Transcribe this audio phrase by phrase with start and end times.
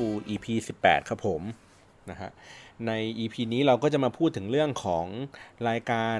[0.00, 0.46] กับ Up to Go EP
[0.80, 1.42] 18 ครับผม
[2.10, 2.30] นะฮะ
[2.86, 5.06] ใน EP นี้เราก็จะมาพูดถึงเรื่องของ
[5.68, 6.18] รายการ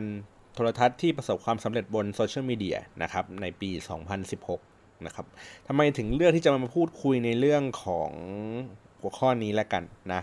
[0.55, 3.71] โทรทัศน์ที่ประสบความสำเร็จบนโซเชียลมีเดียนะครับในปี
[4.39, 5.27] 2016 นะครับ
[5.67, 8.11] ทำไมถึงเลือกที่จะมาพูดคุยในเรื่องของ
[9.01, 10.23] หัวข้อนี้แล้วกันนะ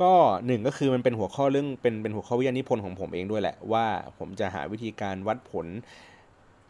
[0.00, 0.12] ก็
[0.46, 3.86] หนึ่งก็คือมันเป็นหัวข้อเรื่องเป็นเป็นหัวข้อวิทยานิพนธ์ของผมเองด้วยแหละว่า
[4.18, 5.66] ผมจะหาวิธีการวัดผล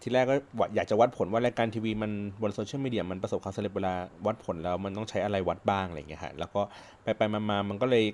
[0.02, 0.36] ทีแรกก็
[0.74, 3.94] อยากจะวัดผลว่ารายการทีวีมันบนโซเชียลมีเดียมันประสบความสำเร็จเวลา
[4.26, 6.60] วัดผลแล้วมันต้องใช้อะไรวัดบ้างอะไรอย่างเงี้ยฮะแล้วก็
[7.02, 8.04] ไปไปมามันก็เลย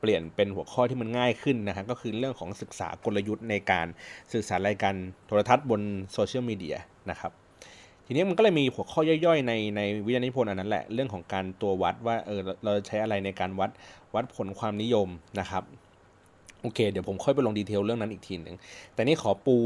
[0.00, 3.86] เปลี่ยนเป็นหัวข้อที่มันง่ายขึ้นนะฮะก็คือเรื่องของศึกษากลยุทธ์ในการ
[4.32, 4.94] สื่อสารรายการ
[5.26, 5.80] โทรทัศน์บน
[6.12, 6.76] โซเชียลมีเดีย
[7.10, 7.32] นะครับ
[8.06, 13.70] ทีนี้มันก็เลยมีหัวข้อย่อยๆในในวิทยานิพนธ์อันนั้นแหละเรื่องของการตัววัดว่าเออเราใช้อะไรในการวัด
[14.14, 15.08] วัดผลความนิยม
[15.40, 15.62] นะครับ
[16.62, 18.56] โอเค เดี๋ยวผมค่อยไปลง detail เรื่องนั้นอีกทีหนึ่ง
[18.94, 19.56] แต่นี่ขอปู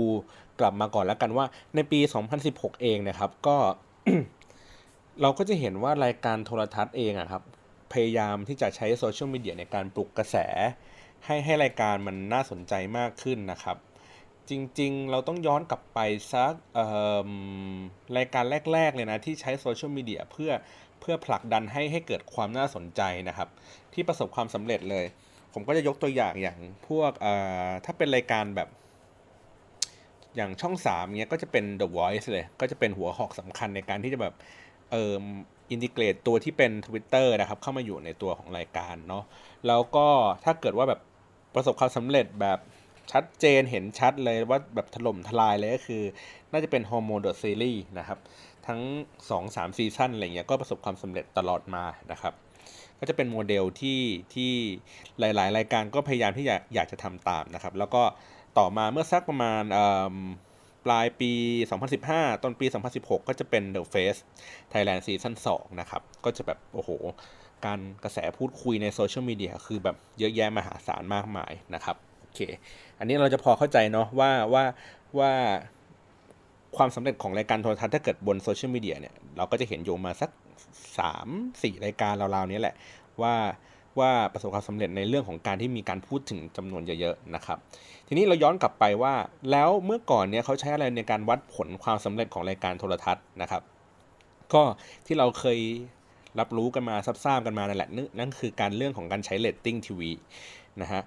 [0.61, 2.01] กลับมาก่อนแล้วกันว่า ในปี
[2.41, 3.57] 2016 เองนะครับ ก็
[5.21, 7.43] เราก็จะเห็นว่ารายการโทรทัศน์เองอะครับ
[7.93, 10.37] พยายามที่จะใช้โซเชียลมีเดียในการปลุกกระแส
[11.25, 13.77] ให้ให้รายการมันน่าสนใจมากขึ้นนะครับ
[14.49, 15.99] จริงๆ เราต้องย้อนกลับไป
[16.33, 16.53] สัก
[18.17, 20.53] รายการแรก ๆ เลยนะ ที่ใช้โซเชียลมีเดียเพื่อ
[21.01, 23.49] เพื่อผลักดันให้ให้เกิดความน่าสนใจนะครับ
[23.95, 25.05] ที่ประสบความสำเร็จเลย
[25.59, 27.13] ผมก็จะยกตัวอย่างอย่างพวก
[27.85, 28.69] ถ้าเป็นรายการแบบ
[30.37, 34.35] อย่างช่อง3เนี้ยก็จะเป็น The Voice เลย ก็จะเป็นหัวหอกสำคัญในการที่จะแบบ
[34.91, 35.23] เอ่อ
[35.71, 39.25] อินทิเกรตตัวที่เป็น Twitter นะครับ เข้ามาอยู่ในตัวของรายการเนาะ
[39.67, 40.07] แล้วก็
[40.45, 41.01] ถ้าเกิดว่าแบบ
[41.55, 42.59] ประสบความสำเร็จแบบ
[43.13, 46.03] ชัดเจนเห็นชัดเลยว่าแบบถล่มทลายเลยก็คือ
[46.53, 48.19] น่าจะเป็น Hormone The Series นะครับ
[48.67, 48.81] ทั้ง
[49.31, 52.35] 2-3ซีซั่นอะไรเงี้ยก็ประสบความสำเร็จตลอดมานะครับ
[53.01, 54.01] ก็จะเป็นโมเดลที่
[54.35, 54.53] ที่
[55.19, 58.03] หลาย ๆ รายการก็พยายามที่อยากอยากจะทำตามนะครับ แล้วก็
[58.59, 59.63] ต่อมาเมื่อสักประมาณ
[60.87, 61.33] ปลายปี
[61.89, 64.21] 2015 ต้นปี 2016 ก็จะเป็น The Face
[64.73, 66.91] Thailand Season 2 นะครับ ก็จะแบบ โอ้โห
[67.67, 72.41] การกระแสพูดคุยในโซเชียลมีเดียคือแบบเยอะแยะมหาศาลมากมายนะครับโอเค
[72.99, 74.65] อันนี้เราจะพอเข้าใจเนาะว่าว่า
[75.19, 75.33] ว่า
[76.77, 80.31] ความสำเร็จของรายการโทรทัศน์ถ้าเกิดบนโซเชียลมีเดียเนี่ย เราก็จะเห็นโยงมาสัก
[81.19, 82.75] 3-4 รายการราวๆนี้แหละ
[83.23, 83.35] ว่า
[83.99, 87.59] ว่าประสบความสำเร็จในเรื่องของการที่มีการพูดถึงจำนวนเยอะๆนะครับ
[88.09, 89.15] ทีนี้เราย้อนกลับไปว่า
[89.51, 93.63] แล้วเมื่อก่อนเนี่ยเขาใช้อะไรในการวัดผลความสำเร็จของรายการโทรทัศน์นะครับ
[94.53, 94.63] ก็
[95.07, 95.59] ที่เราเคย
[96.39, 100.11] รับรู้กันมาทราบกันมานั่นแหละนั่นคือการเรื่องของการใช้เรตติ้งทีวี
[100.83, 101.03] นะฮะ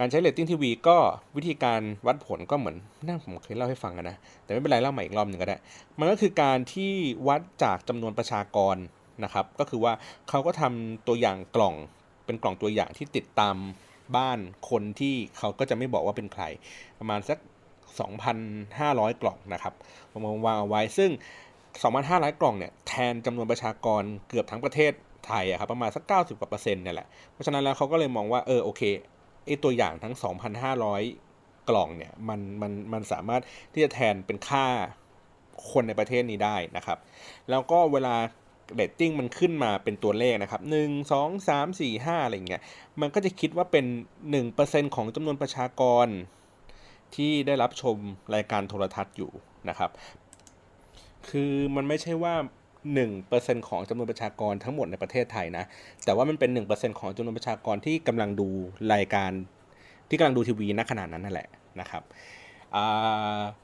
[0.00, 0.96] การใช้เรตติ้งทีวีก็
[1.36, 2.76] วิธีการวัดผลก็เหมือน
[3.08, 5.58] นั่งผมเคยเล่าให้ฟังกันนะ แต่ไม่เป็นไรเล่าใหม่อีกรอบหนึ่งก็ได้
[5.98, 6.92] มันก็คือการที่
[7.28, 8.76] วัดจากจำนวนประชากร
[9.24, 9.92] นะครับ ก็คือว่า
[10.28, 11.74] เขาก็ทำตัวอย่างกล่อง
[12.26, 13.56] เป็นกล่องตัวอย่างที่ติดตาม
[14.16, 14.38] บ้าน
[14.70, 16.44] คนที่เขาก็จะไม่บอกว่าเป็นใคร
[16.98, 17.38] ประมาณสัก
[18.10, 19.74] 2,500 กล่องนะครับ
[20.10, 21.10] ผมวางเอาไว้ซึ่ง
[21.80, 24.92] 2,500 กล่องเนี่ยแทนจำนวนประชากรเกือบทั้งประเทศ
[25.26, 28.82] ไทยอะครับประมาณสัก 90กว่าเปอร์เซ็นต์เนี่ยแหละเพราะฉะนั้นแล้วเขาก็เลยมองว่าเออโอเค
[29.46, 30.14] ไอตัวอย่างทั้ง
[30.92, 33.42] 2,500 กล่องเนี่ยมันมันมันสามารถ
[33.72, 34.66] ที่จะแทนเป็นค่า
[35.70, 36.98] คนในประเทศนี้ได้นะครับ
[37.50, 38.16] แล้วก็เวลา
[38.74, 42.62] เรตติ้งมันขึ้นมาเป็นตัวเลขนะครับหนึ่งสองสามสี่ห้าอะไรเงี้ย
[43.00, 43.84] มันก็จะคิดว่าเป็น
[44.30, 46.06] หนึ่งเปอร์เซ็นของจำนวนประชากร
[47.14, 47.96] ที่ได้รับชม
[48.34, 49.30] รายการโทรทัศน์อยู่
[49.68, 49.90] นะครับ
[51.28, 52.34] คือมันไม่ใช่ว่า
[53.02, 55.64] 1%ของจำนวนประชากรทั้งหมดในประเทศไทยนะ
[56.04, 58.48] แต่ว่ามันเป็น 1%ของจำนวนประชากรที่กำลังดู
[58.92, 59.30] รายการ
[60.08, 61.48] ที่กำลังดูทีวีณขนาดนั้นนั่นแหละ
[61.80, 62.02] นะครับ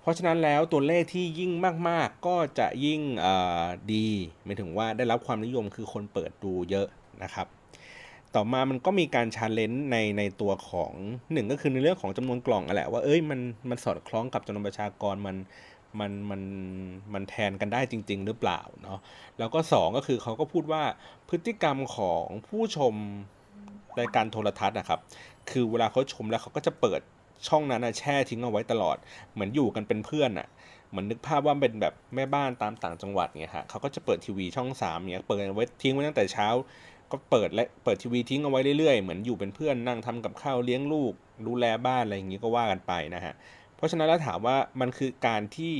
[0.00, 1.50] เพราะฉะนั้นแล้วตัวเลขที่ยิ่ง
[1.88, 3.00] มาก ๆ ก็จะยิ่ง
[3.92, 4.06] ดี
[4.44, 6.86] หมายถึงว่าได้รับความนิยมคือคนเปิดดูเยอะ
[7.22, 7.46] นะครับ
[8.34, 10.92] ต่อมามันก็มีการชาเลนจ์ในในตัวของ
[11.32, 13.40] หนึ่งก็คือในเรื่องของจำนวนกล่องอะแหละว่าเอ้ยมัน
[13.70, 15.36] มันสอดคล้องกับจำนวนประชากรมัน
[16.00, 16.42] มันมัน
[17.12, 18.98] มันแทนกันได้จริง ๆ หรือเปล่าเนาะ
[19.38, 20.82] แล้วก็ 2 ก็คือเขาก็พูดว่า
[21.28, 22.94] พฤติกรรมของผู้ชม
[24.00, 25.00] รายการโทรทัศน์นะครับ
[25.50, 27.00] คือเวลาเขาชมแล้วเขาก็จะเปิด
[27.48, 28.96] ช่องนั้นนะแช่ทิ้งเอาไว้ตลอด
[29.32, 30.48] เหมือนอยู่กันเป็นเพื่อนอะ่ะ
[30.90, 36.48] เหมือนนึกภาพว่าเป็นแบบแม่บ้านตามต่างจังหวัดเนี่ยฮะเขาก็จะเปิดทีวีช่องสามเนี่ยเปิดไว้ทิ้งไว้ตั้งแต่เช้า
[37.12, 41.12] ก็เปิดและเปิดทีวีทิ้งเอาไว้เรื่อยๆ เหมือนอยู่เป็นเพื่อนนั่งทำกับข้าวเลี้ยงลูก
[41.46, 43.34] ดูแลบ้านอะไรอย่างนี้ก็ว่ากันไปนะฮะ
[43.80, 45.74] เพราะฉะนั้นแล้วถามว่ามันคือการที่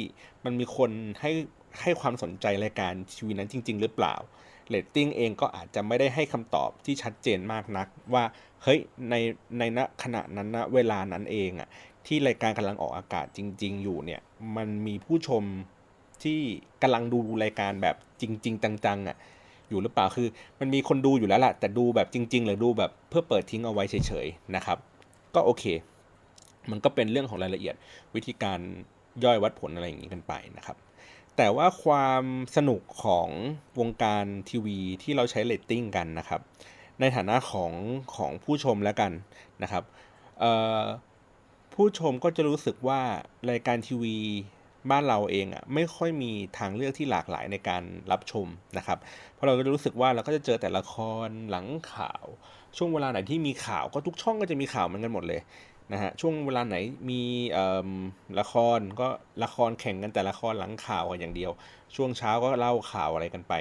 [0.44, 1.32] มันมีคนให้
[1.80, 4.14] ให้ความสนใจรายการทีวีนั้นจริง ๆ หรือเปล่า
[4.68, 8.24] เรตติ้งเองก็อาจจะไม่ได้ให้คำตอบที่ชัดเจนมากนัก ว่า
[8.62, 8.78] เฮ้ย
[9.10, 9.14] ใน
[9.58, 11.68] ในณขณะนั้นณเวลานั้นเองอะ
[12.06, 14.20] ที่รายการกำลังออกอากาศจริง ๆ อยู่เนี่ย
[14.56, 15.44] มันมีผู้ชม
[16.22, 16.40] ที่
[16.82, 19.16] กำลังดูรายการแบบจริง ๆ จังๆอะ
[19.68, 20.28] อยู่หรือเปล่าคือ
[20.60, 24.78] มันมีคนดูอยู่แล้วแหละแต่ดูแบบจริง ๆ หรือดูแบบเพื่อเปิดทิ้งเอาไว้เฉยๆนะครับ
[25.34, 25.64] ก็โอเค
[26.70, 27.74] มันก็เป็นเรื่องของรายละเอียด
[28.14, 28.58] วิธีการ
[29.24, 30.76] ย่อยวัดผลอะไรอย่างนี้กันไปนะครับ
[31.36, 32.24] แต่ว่าความ
[32.56, 33.28] สนุกของ
[33.80, 36.40] วงการทีวีที่เราใช้เรตติ้งกันนะครับ
[37.00, 37.72] ในฐานะของ
[38.16, 39.12] ของผู้ชมแล้วกัน
[39.62, 39.84] นะครับ
[41.74, 43.00] ผู้ชมก็จะรู้สึกว่า
[43.50, 44.16] รายการทีวี
[44.90, 47.82] บ้านเราเองอะไม่ค่อยมีทางเลือกที่หลากหลายในการ
[48.12, 48.46] รับชม
[48.78, 48.98] นะครับ
[49.34, 50.94] เพราะเราก็รู้สึกว่าเราก็จะเจอแต่ละค
[51.26, 52.24] รหลังข่าว
[52.76, 55.40] ช่วงเวลาไหนที่มีข่าวก็ทุกช่องก็จะมีข่าวเหมือนกันหมดเลย
[55.92, 56.76] นะฮะช่วงเวลาไหน
[57.10, 57.22] มี
[58.40, 59.08] ละครก็
[59.44, 61.50] ละครแข่งกันแต่ละครหลังข่าวกันอย่างเดียว
[61.94, 63.54] ช่วงเช้าก็เล่าข่าวอะไรกันไป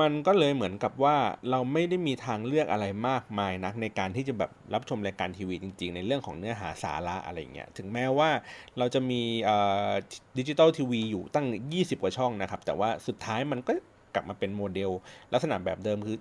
[0.00, 1.16] มันก็เลยเหมือนกับว่า
[1.50, 8.30] เราไม่ได้มีทางเลือกอะไรมากมายนักในการที่จะแบบรับชมรายการทีวีจริง ๆ ในเรื่องของเนื้อหาสาระอะไรเงี้ยถึงแม้ว่า
[8.78, 9.22] เราจะมี
[10.38, 13.72] ดิจิตอลทีวีอยู่ตั้ง 20 กว่าช่องนะครับ แต่ว่าสุดท้ายมันก็
[14.14, 14.90] กลับมาเป็นโมเดล
[15.32, 16.16] ลักษณะแบบเดิมคือ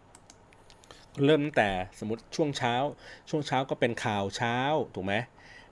[1.25, 1.69] เริ่มตั้งแต่
[1.99, 2.75] สมมติช่วงเช้า
[3.29, 4.57] ช่วงเช้าก็เป็นข่าวเช้า
[4.95, 5.13] ถูกไหม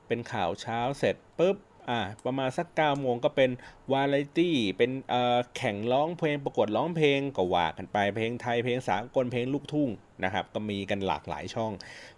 [0.07, 1.57] เป็นข่าวเช้าเสร็จปุ๊บ
[1.89, 3.49] อ่าประมาณสัก9ก้าโมงก็เป็น
[3.91, 9.89] วาไรตี้เป็นเอ่อแข่งร้องเพลงประกวดร้องเพลงก็ว่ากันไปเพลงไทยเพลงสากลเพลงลูกทุ่ง
[10.23, 11.71] นะครับก็มีกันหลากหลายช่อง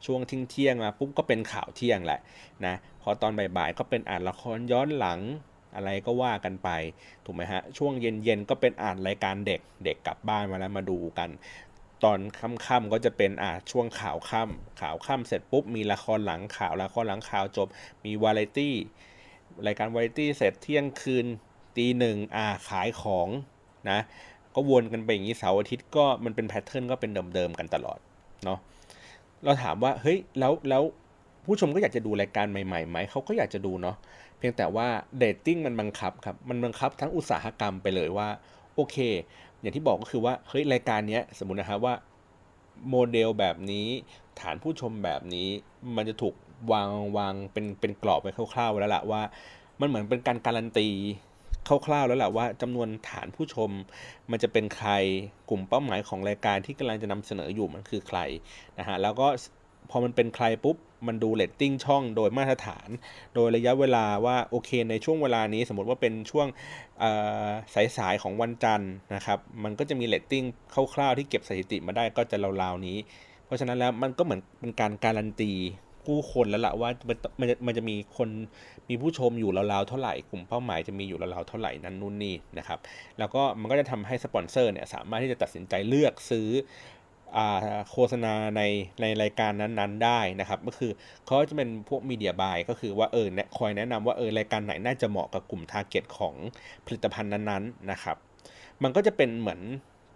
[0.06, 2.20] ช่วงทิ้งเที่ยงมาปุ๊บก็เป็นข่าวเที่ยงแหละ
[2.66, 5.20] นะพอตอนบ่ายๆก็เป็นอ่านละครย้อนหลัง
[5.76, 6.70] อะไรก็ว่ากันไป
[7.26, 11.30] ถูกไหมฮะช่วงเย็นๆก็เป็นอ่านรายการเด็กเด็กกลับบ้านมาแล้วมาดูกัน
[12.04, 17.68] ตอนค่ำๆก็จะเป็นอ่าช่วงข่าวค่ำข่าวค่ำเสร็จปุ๊บมีละครหลังข่าวละครหลังข่าวจบ
[18.06, 18.76] มีวาไรตี้
[19.68, 21.26] รายการวาไรตี้เสร็จเที่ยงคืน
[21.78, 23.28] ตีหนึ่งอ่าขายของ
[23.90, 24.00] นะ
[24.56, 28.00] ก็วนกันไปอย่างนี้เสาร์อาทิตย์ก็มันเป็นแพทเทิร์นก็เป็นเดิมๆกันตลอด
[28.44, 28.60] เนาะ
[29.44, 30.84] เราถามว่าเฮ้ยแล้วแล้ว
[31.46, 33.96] ผู้ชมก็อยากจะดูรายการใหม่ๆไหมเขาก็อยากจะดูเนาะ
[34.38, 34.88] เพียงแต่ว่า
[35.18, 38.28] เรตติ้งมันบังคับครับมันบังคับทั้งอุตสาหกรรมไปเลยว่า
[38.76, 38.98] โอเค
[39.62, 41.96] อย่างที่บอกก็คือว่าเฮ้ยรายการนี้สมมุตินะครับว่า
[42.90, 43.88] โมเดลแบบนี้
[44.40, 45.48] ฐานผู้ชมแบบนี้
[45.96, 46.36] มันจะถูก
[46.72, 49.22] วางวางเป็นเป็นกรอบไปคร่าวๆแล้วล่ะว่า
[49.80, 50.90] มันเหมือนเป็นการการันตี
[51.68, 53.70] คร่าวๆแล้วแหละว่าจำนวนฐานผู้ชม
[54.32, 54.90] มันจะเป็นใคร
[55.50, 58.20] กลุ่มเป้าหมายของรายการที่กำลังจะนำเสนออยู่มันคือใคร
[58.80, 59.28] นะฮะแล้วก็
[59.90, 60.78] พอมันเป็นใครปุ๊บ
[61.08, 62.90] มันดูเรตติ้งช่องโดยมาตรฐาน
[63.36, 66.48] โดยระยะเวลาว่าโอเคในช่วงเวลานี้สมมติว่าเป็นช่วง
[67.98, 70.44] สายๆของวันจันทร์นะครับมันก็จะมีเรตติ้ง
[70.94, 72.98] คร่าวๆที่เก็บสถิติมาได้ก็จะราวๆนี้
[73.46, 75.54] เพราะฉะนั้นแล้วมันก็เหมือนเป็นการการันตี
[76.06, 77.18] ผู้คนแล้วละว่ามัน
[77.50, 78.30] จะมันจะมีคน
[78.90, 82.80] มีผู้ชมอยู่ราวๆเท่าไหร่กลุ่มเป้าหมายจะมีอยู่ราวๆเท่าไหร่นั้นนู่นนี่นะครับ
[83.20, 86.50] แล้วก็มันก็จะทำให้สปอนเซอร์เนี่ยสามารถที่จะตัดสินใจเลือกซื้อ
[87.92, 88.62] โฆษณาใน
[89.02, 90.92] ในรายการนั้นๆได้นะครับก็คือ
[91.26, 93.28] เขาจะเป็นพวก media buy ก็คือว่าเออ
[93.58, 96.34] คอยแนะนำว่าเออรายการไหนน่าจะเหมาะกับกลุ่ม target ของ
[96.86, 98.18] ผลิตภัณฑ์นั้นๆนะครับ
[98.84, 99.62] มันก็จะเป็นเหมือน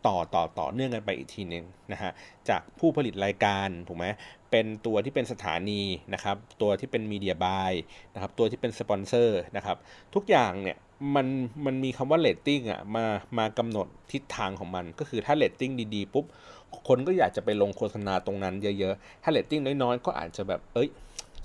[0.08, 2.12] ต่อต่อต่อเนื่องกันไปอีกทีนึงนะฮะ
[2.50, 4.06] จากผู้ผลิตรายการถูกไหม
[4.52, 5.82] เป็นตัวที่เป็นสถานี
[6.14, 7.74] นะครับ ตัวที่เป็น media buy
[8.14, 9.78] นะครับ ตัวที่เป็นสปอนเซอร์นะครับ
[10.14, 10.78] ทุกอย่างเนี่ย
[11.16, 11.28] มัน
[11.66, 13.06] มันมีคำว่าเรตติ้งอะมา
[13.38, 16.26] มากำหนดทิศทางของมัน ก็คือถ้าเรตติ้งดีๆปุ๊บ
[16.88, 20.90] คนก็อยากจะไปลงโฆษณาตรงนั้นเยอะๆ ถ้าเรตติ้งน้อยๆ ก็อาจจะแบบ เอ้ย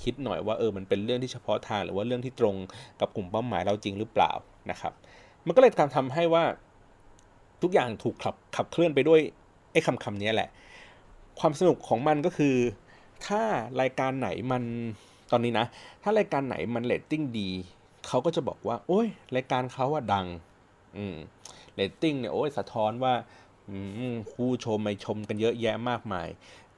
[0.02, 2.54] คิดหน่อยว่าเออ มันเป็นเรื่องที่เฉพาะทางหรือว่าเรื่องที่ตรง
[3.00, 4.32] กับกลุ่มเป้าหมายเราจริงหรือเปล่า
[4.70, 4.92] นะครับ
[5.46, 6.44] มันก็เลยทำให้ว่า
[7.62, 9.20] ทุกอย่างถูกขับขับเคลื่อนไปด้วย
[9.72, 10.48] ไอ้คำคำนี้แหละ
[11.40, 12.56] ความสนุกของมันก็คือ
[13.26, 13.42] ถ้า
[13.80, 14.62] รายการไหนมัน
[15.32, 15.66] ตอนนี้นะ
[16.02, 17.50] ถ้ารายการไหนมันเรตติ้งดี
[18.06, 20.26] เขาก็จะบอกว่า โอ้ยรายการเขาอะดัง
[20.96, 21.16] อืม
[21.74, 23.14] เรตติ้งเนี่ยโอ้ยสะท้อนว่า
[24.32, 26.28] ผู้ชมไปชมกันเยอะแยะมากมาย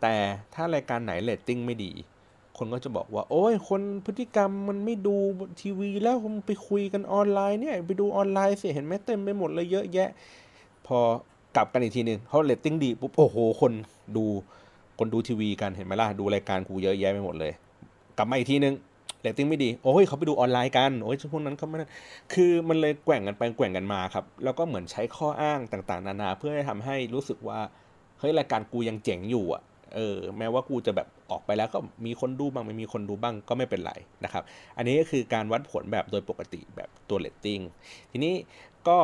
[0.00, 0.14] แต่
[0.54, 1.92] ถ้ารายการไหนเรตติ้งไม่ดี
[2.58, 5.16] คนก็จะบอกว่า โอ้ย คนพฤติกรรมมันไม่ดู
[5.60, 10.08] ทีวีแล้วมันไปคุยกันออนไลน์เนี่ย ไปดูออนไลน์สิเห็นไหมเต็มไปหมดเลยเยอะแยะ
[10.86, 10.98] พอ
[11.56, 13.72] กลับกันอีกทีหนึ่งเขาเรตติ้งดีปุ๊บโอ้โห คน
[14.16, 14.24] ดู
[14.98, 17.52] คนดูทีวีกันเห็นไหมล่ะดูรายการกูเยอะแยะไปหมดเลย
[18.16, 18.74] กลับมาอีกทีหนึ่ง
[19.20, 21.76] เรตติ้งไม่ดี โอ้ยเขาไปดูออนไลน์กันโอ้ยพวกนั้นเขาไม่
[22.34, 27.60] คือมันเลยแกว่งกันไปแกว่งกันมาครับ แล้วก็เหมือนใช้ข้ออ้างต่างๆ นานา เพื่อให้ทำให้รู้สึกว่า
[28.18, 29.62] เฮ้ยรายการกูยังเจ๋งอยู่อะ
[29.94, 33.92] เออแม้ว่ากูจะแบบออกไปแล้วก็มีคนดูบ้างไม่มีคนดูบ้างก็ไม่เป็นไร
[34.24, 34.42] นะครับ
[34.76, 37.60] อันนี้ก็คือการวัดผลแบบโดยปกติแบบตัวเรตติ้ง
[38.10, 38.34] ทีนี้
[38.88, 38.98] ก็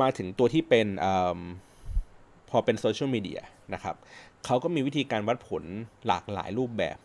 [0.00, 1.06] มาถึงตัวที่เป็นอ
[2.50, 3.40] พอเป็นโซเชียลมีเดีย
[3.74, 3.96] นะครับ
[4.46, 5.64] เขาก็มีวิธีการวัดผล
[6.06, 6.98] หลากหลายรูปแบบ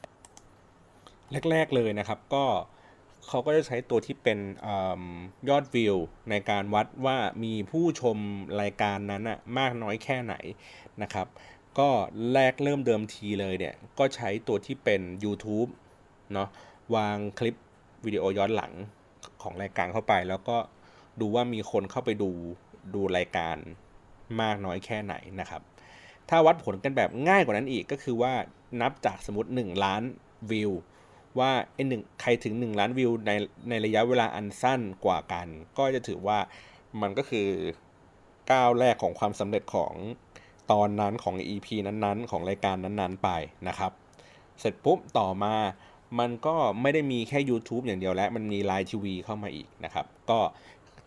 [1.51, 2.45] แรก ๆเลยนะครับก็
[3.27, 4.67] เขาก็จะใช้ตัวที่เป็นอ
[5.49, 5.95] ยอดวิว
[6.29, 8.17] ในการวัดว่ามีผู้ชม
[8.61, 10.35] รายการนั้นอะมากน้อยแค่ไหน
[11.01, 11.27] นะครับ
[11.79, 11.89] ก็
[12.33, 15.69] แรกเริ่มเดิมทีเลยเนี่ย ก็ใช้ตัวที่เป็น YouTube
[16.33, 16.49] เนาะ
[16.95, 17.55] วางคลิป
[18.05, 18.73] วิดีโอย้อนหลัง
[19.41, 20.57] ของรายการเข้าไป แล้วก็
[21.19, 22.29] ดูว่ามีคนเข้าไปดู
[22.95, 23.57] ดูรายการ
[24.41, 25.61] มากน้อยแค่ไหนนะครับ
[26.29, 28.33] ถ้าวัดผลกันแบบง่ายกว่านั้นอีกก็คือว่า
[28.81, 30.03] นับจากสมมติ 1 ล้าน
[30.51, 30.71] วิว
[31.39, 33.31] ว่าไอหนึ่งใครถึง 1 ล้านวิวใน
[33.69, 36.39] ในระยะเวลาอันสั้นกว่ากัน ก็จะถือว่า
[37.01, 37.47] มันก็คือ
[38.51, 39.93] ก้าวแรกของความสำเร็จของ
[40.71, 43.29] ตอนนั้นของ EP นั้นๆ ของรายการนั้นๆไป
[43.67, 43.91] นะครับ
[44.59, 45.55] เสร็จปุ๊บต่อมา
[46.19, 50.39] มันก็ไม่ได้มีแค่ YouTube อย่างเดียวแล้ว มันมี Line TV เข้ามาอีกนะครับ ก็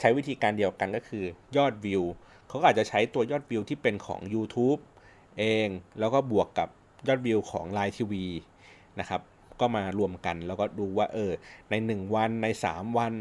[0.00, 1.25] ใช้วิธีการเดียวกันก็คือ
[1.56, 2.02] ยอดวิว
[2.49, 4.80] เขาอาจจะใช้ตัวยอดวิวที่เป็นของ YouTube
[5.38, 5.68] เอง
[5.99, 6.68] แล้วก็บวกกับ
[7.08, 8.12] ยอดวิวของ Line TV
[9.00, 9.20] นะครับ
[9.61, 11.33] ก็มารวมกัน แล้วก็ดูว่าเออ
[11.71, 13.12] ใน 1 วันใน 3 วัน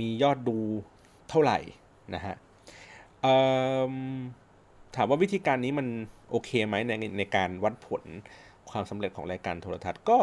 [0.00, 0.58] มียอดดู
[1.28, 1.58] เท่าไหร่
[2.14, 2.36] นะฮะ
[4.96, 5.86] ถามว่าวิธีการนี้มัน
[6.30, 8.02] โอเคไหมในในการวัดผล
[8.70, 10.18] ความสำเร็จของรายการโทรทัศน์ก็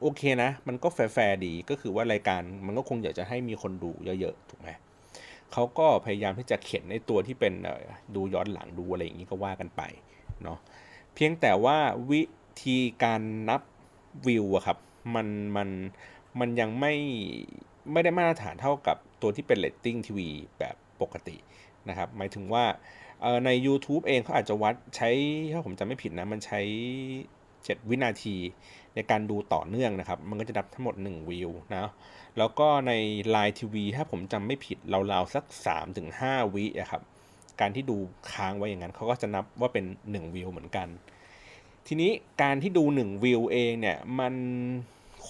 [0.00, 4.68] โอเคนะ มันก็แฟร์ดีก็คือว่ารายการมันก็คงอยากจะให้มีคนดูเยอะๆถูกไหม
[5.52, 7.52] เขาก็พยายามที่จะเขียนในตัวที่เป็น
[8.14, 9.82] ดูย้อนหลังดูอะไรอย่างนี้ก็ว่ากันไป
[10.42, 10.58] เนาะ
[11.14, 11.78] เพียงแต่ว่า
[12.10, 12.22] วิ
[12.64, 13.60] ธีการนับ
[14.26, 14.78] วิวอะครับ
[15.14, 15.26] มัน
[15.56, 15.68] มัน
[16.40, 16.94] มันยังไม่
[17.92, 20.28] ไม่ได้มาตรฐานเท่ากับตัวที่เป็นเรตติ้งทีวี
[20.58, 21.36] แบบปกติ
[21.88, 22.64] นะครับหมายถึงว่า
[23.44, 25.10] ใน YouTube เองเขาอาจจะวัดใช้
[25.52, 26.60] ถ้าผมจำไม่ผิดนะ มันใช้
[27.24, 28.36] 7 วินาที
[28.94, 31.90] ในการดูต่อเนื่องนะครับ มันก็จะนับทั้งหมด 1 วิวนะ
[32.38, 32.92] แล้วก็ใน
[33.34, 34.78] Line TV ถ้าผมจำไม่ผิด
[35.12, 35.44] ราวๆสัก
[35.98, 37.02] 3-5 วิอะครับ
[37.60, 37.96] การที่ดู
[38.32, 40.88] ค้างไว้อย่างนั้นเขาก็จะนับว่าเป็น 1 วิวเหมือนกัน
[41.90, 42.10] ทีนี้
[42.42, 44.34] การที่ดู1วิวเองเนี่ยมัน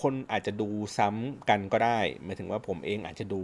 [0.00, 3.40] คนอาจจะดูซ้ำกันก็ได้หมายถึงว่าผมเองอาจจะดู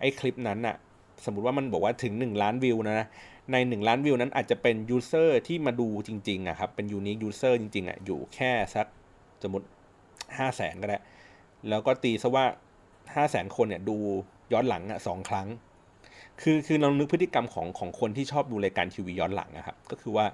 [0.00, 0.76] ไอ้คลิปนั้นอะ
[1.24, 3.08] สมมติว่ามันบอกว่าถึง 1 ล้านวิวนะ
[3.52, 8.86] ใน 1 ล้านวิวนั้นอาจจะเป็น user ที่มาดูจริงๆอะครับ เป็น unique user จริงๆอะอยู่แค่สัก
[9.42, 9.66] สมมติ
[10.38, 10.98] ห้าแสนก็ได้
[11.68, 12.44] แล้วก็ตีซะว่า
[13.14, 13.96] ห้าแสนคนเนี่ยดู
[14.52, 15.48] ย้อนหลังอะสองครั้ง
[16.40, 20.26] คือคือเรานึกพฤติกรรมของของคนที่ชอบดูรายการทีวีย้อนหลังนะครับ ก็คือว่า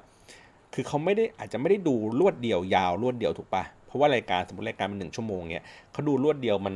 [0.75, 6.75] คือเขาไม่ได้อาจจะไม่ได้ดูรวดเดียวยาวรวดเดียวถูกปะเพราะว่ารายการสมมติรายการมันหนึ่งชั่วโมงเนี่ยเขาดูรวดเดียวมัน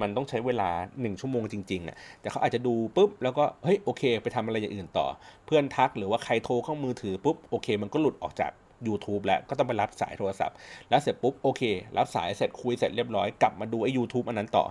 [0.00, 5.06] มันต้องใช้เวลา 1 ชั่วโมงจริงๆอะแต่เขาอาจจะดูปุ๊บ แล้วก็เฮ้ยโอเค ไปทำอะไรอย่างอื่นต่อ
[5.46, 8.50] เพื่อนทักหรือว่าใครโทรเข้ามือถือปุ๊บโอเค มันก็หลุดออกจาก
[8.86, 10.56] YouTube แล้วก็ต้องไปรับสายโทรศัพท์
[10.88, 11.62] แล้วเสร็จปุ๊บโอเค
[11.96, 14.64] รับสายเสร็จคุยเสร็จเรียบร้อยกลับมาดูไอ้ YouTube อันนั้นต่อ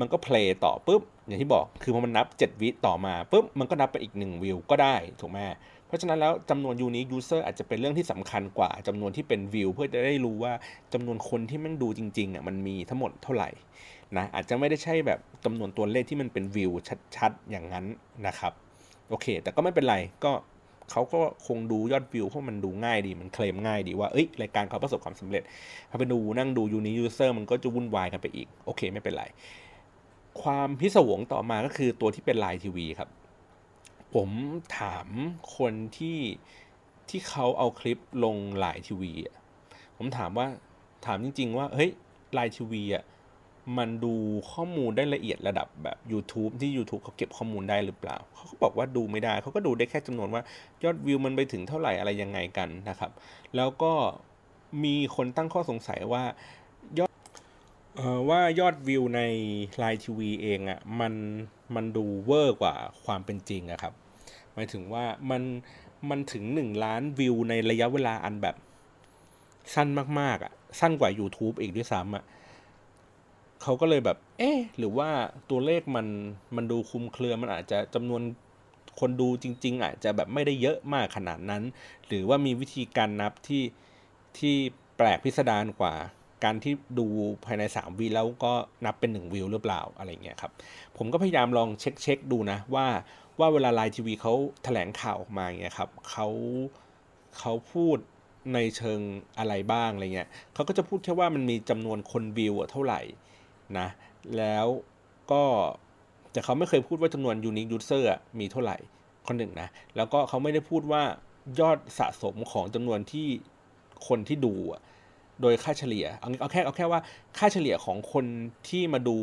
[0.00, 5.38] มันก็ play ต่อปุ๊บอย่างที่บอกคือพอมันนับ 7 วิต่อมาปุ๊บมันก็นับไปอีก 1 วิวก็ได้ถูกไหม
[5.86, 10.52] เพราะฉะนั้นแล้วจำนวน unique user อาจจะเป็นเรื่องที่สำคัญกว่าจำนวนที่เป็นวิวเพื่อจะได้รู้ว่า
[10.92, 13.50] จำนวนคนที่มันดูจริงๆอะมันมีทั้งหมดเท่าไหร่
[14.16, 16.72] นะอาจจะไม่ได้ใช่แบบจำนวนตัวเลขที่มันเป็นวิว
[17.16, 17.84] ชัดๆ อย่างนั้น
[18.26, 18.52] นะครับ
[19.08, 20.32] โอเค แต่ก็ไม่เป็นไรก็
[20.90, 25.42] เขาก็คงดูยอดวิวเพราะมันดูง่ายดีมันเคลมง่ายดีว่าเอ้ยรายการเขาประสบความสำเร็จ
[25.90, 29.24] พอไปดูนั่งดู unique user มันก็จะวุ่นวายกันไปอีก โอเคไม่เป็นไร
[30.42, 33.08] ความพิศวงต่อมาก็คือตัวที่เป็น Line TV ครับ
[34.14, 34.30] ผม
[34.78, 35.06] ถาม
[35.56, 36.18] คนที่
[37.08, 39.36] ที่เขาเอาคลิปลง Line TV อะ
[39.98, 40.46] ผมถามว่า
[41.06, 41.90] ถามจริง ๆ ว่า เฮ้ย
[42.34, 43.04] Line TV อะ
[43.78, 44.14] มันดู
[44.52, 50.42] ข้อมูลได้ละเอียดระดับแบบ YouTube ที่ YouTube เขาเก็บข้อมูลได้หรือเปล่า เขาก็บอกว่าดูไม่ได้ เขาก็ดูได้แค่จำนวนว่า
[50.84, 53.10] ยอดวิวมันไปถึงเท่าไหร่อะไรยังไงกันนะครับ
[53.56, 53.92] แล้วก็
[54.84, 56.22] มีคนตั้งข้อสงสัยว่า
[56.98, 57.10] ยอด
[57.98, 59.20] ออว่ายอดวิวใน
[59.78, 61.14] ไลน์ทีวีเองอะ่ะมัน
[61.74, 63.94] มันดูเวอร์กว่าความเป็นจริงอะครับ
[64.54, 65.42] หมายถึงว่ามัน
[66.10, 68.56] มันถึง 1 ล้านวิวในระยะเวลาอันแบบ
[69.74, 69.88] สั้น
[70.20, 72.24] มากๆอะ่ะ สั้นกว่า YouTube อีกด้วยซ้ำอะ่ะ
[73.62, 75.08] เขาก็เลยแบบ เอ๊หรือว่า
[75.50, 76.06] ตัวเลขมัน
[76.56, 78.22] มันดูคุมเครือมันอาจจะจำนวน
[79.00, 81.62] คนดูจริง ๆ อาจจะแบบไม่ได้เยอะมากขนาดนั้น
[82.06, 83.62] หรือว่ามีวิธีการนับที่
[84.38, 84.54] ที่
[84.96, 85.94] แปลกพิสดารกว่า
[86.44, 87.06] การที่ดู
[87.44, 88.52] ภายใน 3วิแล้วก็
[88.84, 90.52] นับเป็น 1 วิวหรือเปล่าอะไรเงี้ยครับ
[90.96, 92.86] ผมก็พยายามลองเช็คเช็คดูนะว่า
[93.40, 94.32] ว่าเวลาไลน์ทีวีเขา
[94.64, 96.28] แถลงข่าวออกมาเงี้ยครับเขา
[97.38, 97.96] เขาพูด
[98.54, 99.00] ในเชิง
[99.38, 103.00] อะไรบ้างอะไรเงี้ยเขาก็จะพูดแค่ว่ามันมีจำนวนคนวิวเท่าไหร่
[103.78, 103.88] นะ
[104.36, 104.66] แล้ว
[105.30, 105.42] ก็
[106.32, 108.04] แต่เขาไม่เคยพูดว่าจำนวน unique user
[108.38, 108.76] มีเท่าไหร่
[109.26, 111.02] คนหนึ่งนะแล้วก็เขาไม่ได้พูดว่า
[111.60, 113.28] ยอดสะสมของจำนวนที่
[114.08, 114.54] คนที่ดู
[115.40, 117.00] โดยค่าเฉลี่ยเอาเอาแค่เอาแค่ว่า
[117.38, 118.24] ค่าเฉลี่ยของคน
[118.68, 119.16] ที่มาดู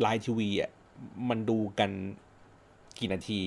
[0.00, 0.70] ไลน์ทีวีอะ
[1.28, 1.90] มันดูกัน
[3.00, 3.40] กี่นาที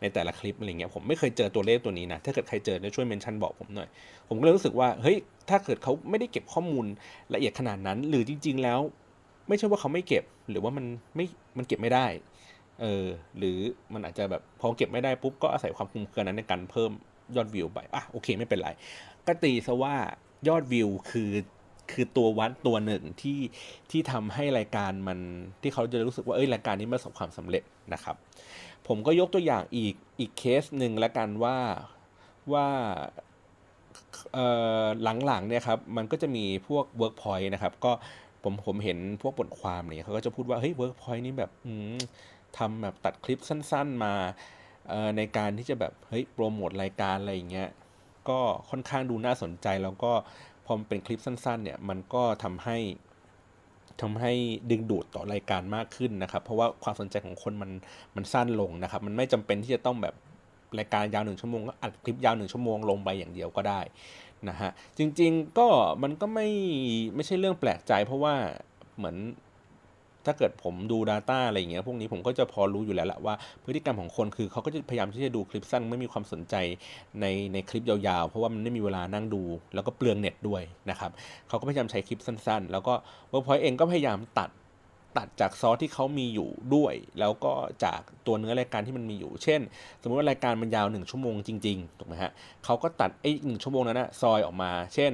[0.00, 3.88] ในแต่ละคลิปอะไรเงี้ยผมไม่เคยเจอตัวเลขตัวนี้นะ ถ้าเกิดใครเจอช่วยเมนชั่นบอกผมหน่อย
[4.28, 5.16] ผมก็เลยรู้สึกว่าเฮ้ย
[5.50, 6.86] ถ้าเกิดเขาไม่ได้เก็บข้อมูล
[7.34, 8.80] ละเอียดขนาดนั้น หรือจริง ๆ แล้ว
[9.48, 10.84] ไม่ใช่ว่าเขาไม่เก็บหรือว่ามัน
[11.16, 12.06] ไม่มันเก็บไม่ได้
[12.80, 13.06] เออ
[13.38, 13.58] หรือ
[13.92, 16.90] มันอาจจะแบบพอเก็บไม่ได้ปุ๊บก็อาศัยความคุ้มเครือนั้นในการเพิ่ม
[17.36, 18.68] ยอดวิวไปอะโอเคไม่เป็นไร
[19.26, 19.94] ก็ตีซะว่า
[20.48, 21.30] ยอดวิวคือ
[21.92, 23.40] คือตัววัดตัวหนึ่งที่
[23.90, 25.18] ที่ทำให้รายการมัน
[25.62, 28.16] ที่เขาจะรู้สึกว่าเอ้ยรายการนี้ประสบความสำเร็จนะครับ
[28.86, 31.56] ผมก็ยกตัวอย่างอีกอีกเคสหนึ่งละกันว่า
[32.52, 32.66] ว่า
[35.24, 37.92] หลังๆเนี่ยครับมันก็จะมีพวก Workpoint นะครับก็
[38.42, 41.50] ผมผมเห็นพวกบทความเนี่ยเขาก็จะพูดว่าเฮ้ยเวิร์กพอยต์นี่แบบ
[42.58, 44.12] ทำแบบตัดคลิปสั้นๆมา
[45.16, 47.70] ในการที่จะแบบเฮ้ยโปรโมทรายการอะไรอย่างเงี้ย
[48.28, 48.38] ก็
[48.70, 50.12] ค่อนข้างดูน่าสนใจแล้วก็
[50.64, 52.76] พอมันเป็นคลิปสั้นๆเนี่ยมันก็ทำให้
[54.00, 54.32] ทำให้
[54.70, 57.70] ดึงดูดต่อรายการมากขึ้นนะครับ เพราะว่าความสนใจของคนมัน
[58.16, 60.14] มันสั้นลงนะครับ มันไม่จำเป็นที่จะต้องแบบ
[60.78, 63.80] รายการยาวหนึ่งชั่วโมงก็อัดคลิปยาวหนึ่งชั่วโมงลงไปอย่างเดียวก็ได้
[64.48, 65.68] นะฮะจริงๆก็
[66.02, 66.48] มันก็ไม่
[67.14, 68.34] ไม่ใช่เรื่องแปลกใจ เพราะว่า
[68.96, 69.16] เหมือน
[70.26, 76.54] ถ้าเกิดผมดู Data อะไรอย่างเงี้ยพวกนี้ผมก็จะพอรู้อยู่แล้วละว่า พฤติกรรมของคนคือเขาก็จะพยายามที่จะดูคลิปสั้นไม่มีความสนใจ
[77.20, 79.42] ในในคลิปยาวๆ เพราะว่ามันไม่มีเวลานั่งดู
[79.74, 81.10] แล้วก็เปลืองเน็ตด้วยนะครับ
[81.48, 82.94] เขาก็พยายามใช้คลิปสั้นๆ แล้วก็
[83.32, 84.50] WorkPoint เองก็พยายามตัด
[85.18, 87.52] ตัดจากซอสที่เขามีอยู่ด้วย แล้วก็
[87.84, 89.60] จากตัวเนื้อรายการที่มันมีอยู่ เช่น
[90.02, 92.32] สมมติว่ารายการมันยาว 1 ชั่วโมงจริงๆถูกไหมฮะ
[92.64, 95.12] เขาก็ตัดไอ้หนึ่งชั่วโมงนั้นนะซอยออกมา เช่น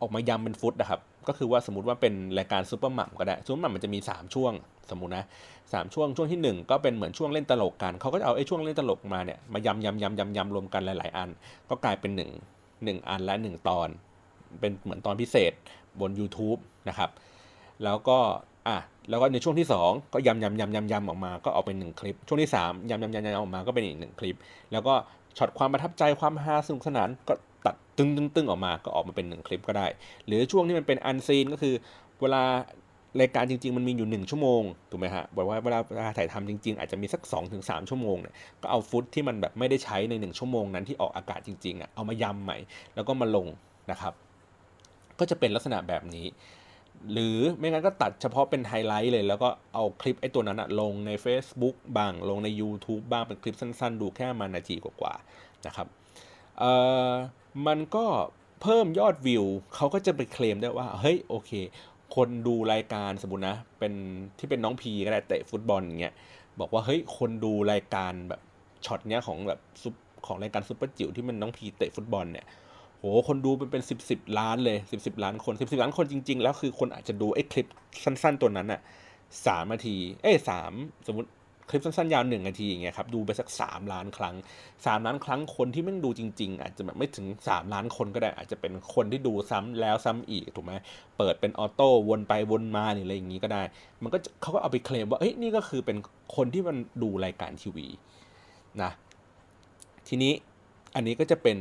[0.00, 4.52] ออกมายำเป็นฟุตนะครับ ก็คือว่าสมมติว่าเป็นรายการซูเปอร์มัมก็ได้ซูเปอร์มัมมันจะมี 3 ช่วง
[4.90, 5.24] สมมตินะ
[5.72, 11.30] สามช่วงช่วงที่ 1 ก็เป็นเหมือนช่วงเล่นตลกกันเขาก็จะเอาไอ้ช่วงเล่นตลกมาเนี่ยมายำยำยำยำยำรวมกันหลาย ๆ อัน
[11.70, 13.88] ก็กลายเป็น 1 1 อันและ 1 ตอน
[14.60, 15.52] เป็นเหมือนตอนพิเศษ
[16.00, 17.10] บน YouTube นะครับ
[17.84, 18.18] แล้วก็
[18.68, 18.76] อะ
[19.10, 24.36] แล้วก็ในช่วงที่ 2 ก็ยำยำยำยำยำออกมาก็ออกเป็น 1 คลิป ช่วงที่3ยำยำยำยำออกมาก็เป็นอีกหนึ่งคลิป
[24.72, 24.94] แล้วก็
[25.38, 27.34] ช็อตความประทับใจความฮาสนุกสนานก็
[28.00, 29.86] ตึ้งตึ้งตึงออกมาก็ออกมาเป็นหนึ่งคลิปก็ได้
[30.26, 31.74] หรือช่วงที่มันเป็นอันซีนก็คือ
[32.20, 32.42] เวลา
[33.20, 35.78] รายการจริง ๆ มันมีอยู่ 1 ชั่วโมงถูกไหมฮะบอกว่าเวลา
[36.18, 37.22] ถ่ายทำจริง ๆ อาจจะมีสัก
[37.56, 42.58] 2-3 ชั่วโมงเนี่ยก็เอาฟุตที่มันแบบไม่ได้ใช้ใน 1 ชั่วโมงนั้นที่ออกอากาศจริงๆอะเอามายำใหม่
[42.94, 43.46] แล้วก็มาลง
[43.90, 44.12] นะครับ
[45.18, 46.26] ก็จะเป็นลักษณะแบบนี้
[47.12, 55.86] หรือไม่งั้นก็ตัดเฉพาะเป็นไฮไลท์เลย แล้วก็เอาคลิปไอ้ตัวนั้นอะลงใน Facebook บ้างลงใน YouTube บ้างเป็นคลิปสั้น ๆ ดูแค่มานาทีกว่าๆนะครับ
[56.60, 56.72] เอ่
[57.10, 57.12] อ
[57.66, 58.04] มันก็
[58.62, 59.44] เพิ่มยอดวิว
[59.74, 61.50] เขาก็จะไปเคลมได้ว่า เฮ้ยโอเค
[62.14, 63.92] คนดูรายการสมมตินะ เป็น
[64.38, 66.14] ที่เป็นน้องพีก็ได้เตะฟุตบอลอย่างเงี้ย
[66.60, 68.40] บอกว่าเฮ้ยคนดูรายการแบบ
[68.86, 69.94] ช็อตเนี้ยของแบบซุป
[70.26, 72.46] ของรายการซุปเปอร์จิ๋วที่มันน้องพีเตะฟุตบอลเนี่ย
[72.98, 77.66] โหคนดูเป็นเป็นสิบสิบล้านเลยสิบสิบล้านคนสิบสิบล้านคนจริง ๆ แล้วคือคนอาจจะดูไอ้คลิป
[78.04, 78.80] สั้น ๆ ตัวนั้นอะ
[79.46, 80.72] สามนาที เอ้สาม
[81.06, 81.28] สมมติ
[81.70, 84.34] คลิปสั้นๆยาวหนึ่งนาทีอย่างเงี้ยครับดูไปสักสามล้านครั้ง
[84.86, 90.72] สามล้านครั้งคนที่มันดูจริง ๆ อาจจะแบบไม่ถึงสามล้านคนก็ได้อาจจะเป็นคนที่ดูซ้ำแล้วซ้ำอีกถูกไหม
[91.18, 93.62] เปิดเป็นออโต้วนไปวนมาหรืออะไรอย่างงี้ก็ได้
[94.02, 95.96] มันก็เขาก็เอาไปเคลมว่าเฮ้ยนี่ก็คือเป็น
[96.36, 97.86] คนที่มันดูรายการทีวี
[98.82, 98.90] นะ
[100.08, 100.32] ทีนี้
[100.94, 101.58] อันนี้ก็จะเป็น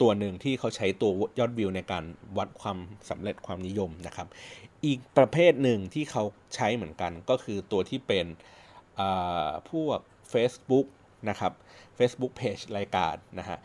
[0.00, 2.04] ตัวหนึ่งที่เขาใช้ตัวยอดวิวในการ
[2.38, 2.78] วัดความ
[3.10, 4.28] สำเร็จความนิยมนะครับ
[4.86, 6.22] อีกประเภทหนึ่งที่เขา
[6.54, 8.26] ใช้เหมือนกันก็คือตัวที่เป็น
[9.70, 9.98] พวก
[10.32, 10.86] Facebook
[11.28, 11.52] นะครับ
[11.98, 13.58] Facebook Page รายการนะฮะ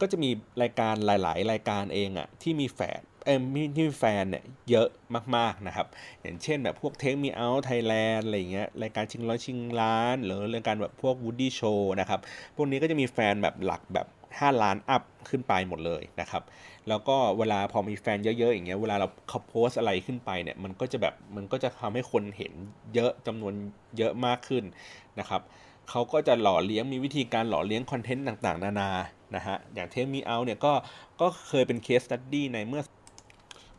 [0.00, 0.30] ก็จะมี
[0.62, 4.88] รายการหลาย ๆ รายการเองอะที่มีแฟนเออมีที่มีแฟนเนี่ยเยอะ
[5.36, 5.86] มาก ๆ นะครับ
[6.22, 12.20] อย่างเช่นแบบพวก Take Me Out Thailand อะไรเงี้ยรายการชิงร้อยชิงล้าน หรือรายการแบบพวก Woody Show นะครับ
[12.56, 16.42] พวกนี้ก็จะมีแฟนแบบหลักแบบ 5 ล้านอัพขึ้นไปหมดเลยนะครับ
[16.88, 22.52] แล้วก็เวลาพอมีแฟนเยอะ ๆ อย่างเงี้ย เวลาเราเขาโพสอะไรขึ้นไปเนี่ย มันก็จะแบบ มันก็จะทำให้คนเห็น
[22.94, 23.54] เยอะจำนวน
[23.98, 24.64] เยอะมากขึ้น
[25.18, 25.42] นะครับ
[25.90, 28.90] เขาก็จะหล่อเลี้ยง มีวิธีการหล่อเลี้ยงคอนเทนต์ต่างๆ นานา
[29.36, 30.72] นะฮะ อย่าง Take Me Out เนี่ยก็
[31.20, 32.82] ก็เคยเป็น case study ในเมื่อ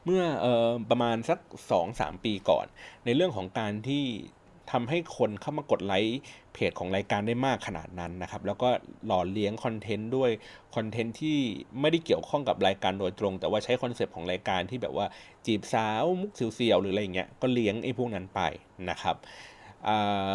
[0.06, 1.40] เมื่อออประมาณสัก
[1.82, 2.66] 2-3 ปีก่อน
[3.06, 4.04] ในเรื่องของการที่
[4.72, 6.20] ทำให้คนเข้ามากดไลค์
[6.60, 8.70] เพจของรายการได้มากขนาดนั้นนะครับ แล้วก็
[9.06, 10.32] หล่อเลี้ยงคอนเทนต์ด้วย
[10.76, 11.38] คอนเทนต์ที่
[11.80, 15.06] ไม่ได้เกี่ยวข้องกับรายการโดยตรง แต่ว่าใช้คอนเซปต์ของรายการที่แบบว่า
[15.46, 18.42] จีบสาวมุกเสียวๆหรืออะไรเงี้ยก็เลี้ยงไอ้พวกนั้นไป
[18.90, 19.16] นะครับ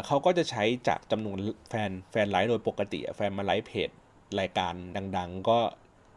[0.07, 1.37] เขาก็จะใช้จากจำนวน
[1.69, 3.91] แฟนแฟนไลฟ์โดยปกติแฟนมาไลฟ์เพจ
[4.41, 4.75] รายการ
[5.19, 5.59] ดัง ๆ ก็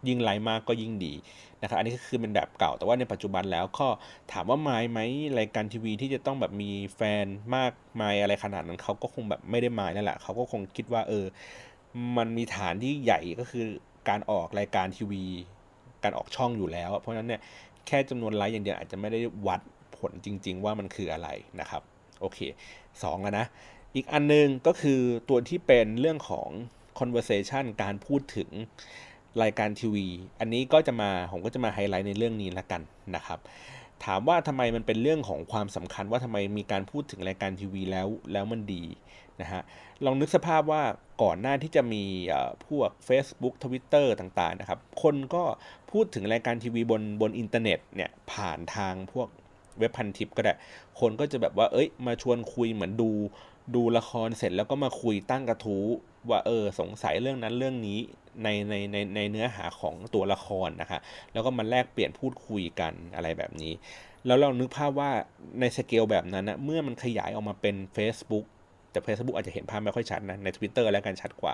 [0.08, 1.14] ยิ่งไลมากก็ยิ่งดี
[1.62, 3.88] นะครับอันนี้ก็คือเป็นแบบเก่าแต่ว่าในปัจจุบันแล้วก็
[4.32, 5.00] ถามว่าไม้ไหม
[5.40, 11.26] รายการทีวีที่จะต้องแบบมีแฟนมากมายอะไรขนาดนั้นเขาก็คงแบบไม่ได้มานั่นแหละเขาก็คงคิดว่าเออ
[12.18, 13.66] มันมีฐานที่ใหญ่ก็คือ
[14.10, 15.26] การออกรายการทีวี
[16.04, 17.42] การออกช่องอยู่แล้ว เพราะฉะนั้นเนี่ย
[17.88, 19.62] แค่จำนวนไลค์อย่างเดียวอาจจะไม่ได้วัด
[19.98, 21.82] ผลจริง ๆ ว่ามันคืออะไรนะครับ
[22.22, 22.40] โอเค
[22.86, 23.46] 2แล้วนะ
[23.96, 26.50] อีกอันนึงก็คือตัวที่เป็นเรื่องของ
[27.00, 28.50] conversation การพูดถึง
[29.44, 30.08] รายการทีวี
[30.40, 32.82] อันนี้ก็จะมาผมก็จะมาไฮไลท์ในเรื่องนี้ละกัน
[33.16, 33.40] นะครับ
[34.06, 38.84] ถามว่าทำไมมันเป็นเรื่องของความสำคัญว่าทำไมมีการพูดถึงรายการทีวีแล้วแล้วมันดี
[39.42, 39.62] นะฮะ
[40.06, 40.84] ลองนึกสภาพว่า
[41.24, 42.04] ก่อนหน้าที่จะมี
[42.68, 45.44] พวก Facebook Twitter ต่างๆนะครับ คนก็
[45.92, 49.28] พูดถึงรายการทีวีบนบนอินเทอร์เน็ตเนี่ยผ่านทางพวก
[49.80, 50.54] เว็บพันทิปก็ได้
[51.00, 53.12] คนก็จะแบบว่าเอ้ยมาชวนคุยเหมือนดู
[53.76, 55.86] ดูละครเสร็จแล้วก็มาคุยตั้งกระทู้
[56.30, 58.00] ว่าเออสงสัยเรื่องนั้นเรื่องนี้
[58.44, 61.00] ในในในในเนื้อหาของตัวละครนะคะ
[61.34, 63.74] แล้วก็มาแลกเปลี่ยนพูดคุยกันอะไรแบบนี้
[64.26, 65.12] แล้วเรานึกภาพว่า
[65.60, 68.46] ในสเกลแบบนั้นนะเมื่อมันขยายออกมาเป็น Facebook
[68.92, 71.54] แต่ Facebook อาจจะเห็นภาพไม่ค่อยชัดนะใน Twitter แล้วกันชัดกว่า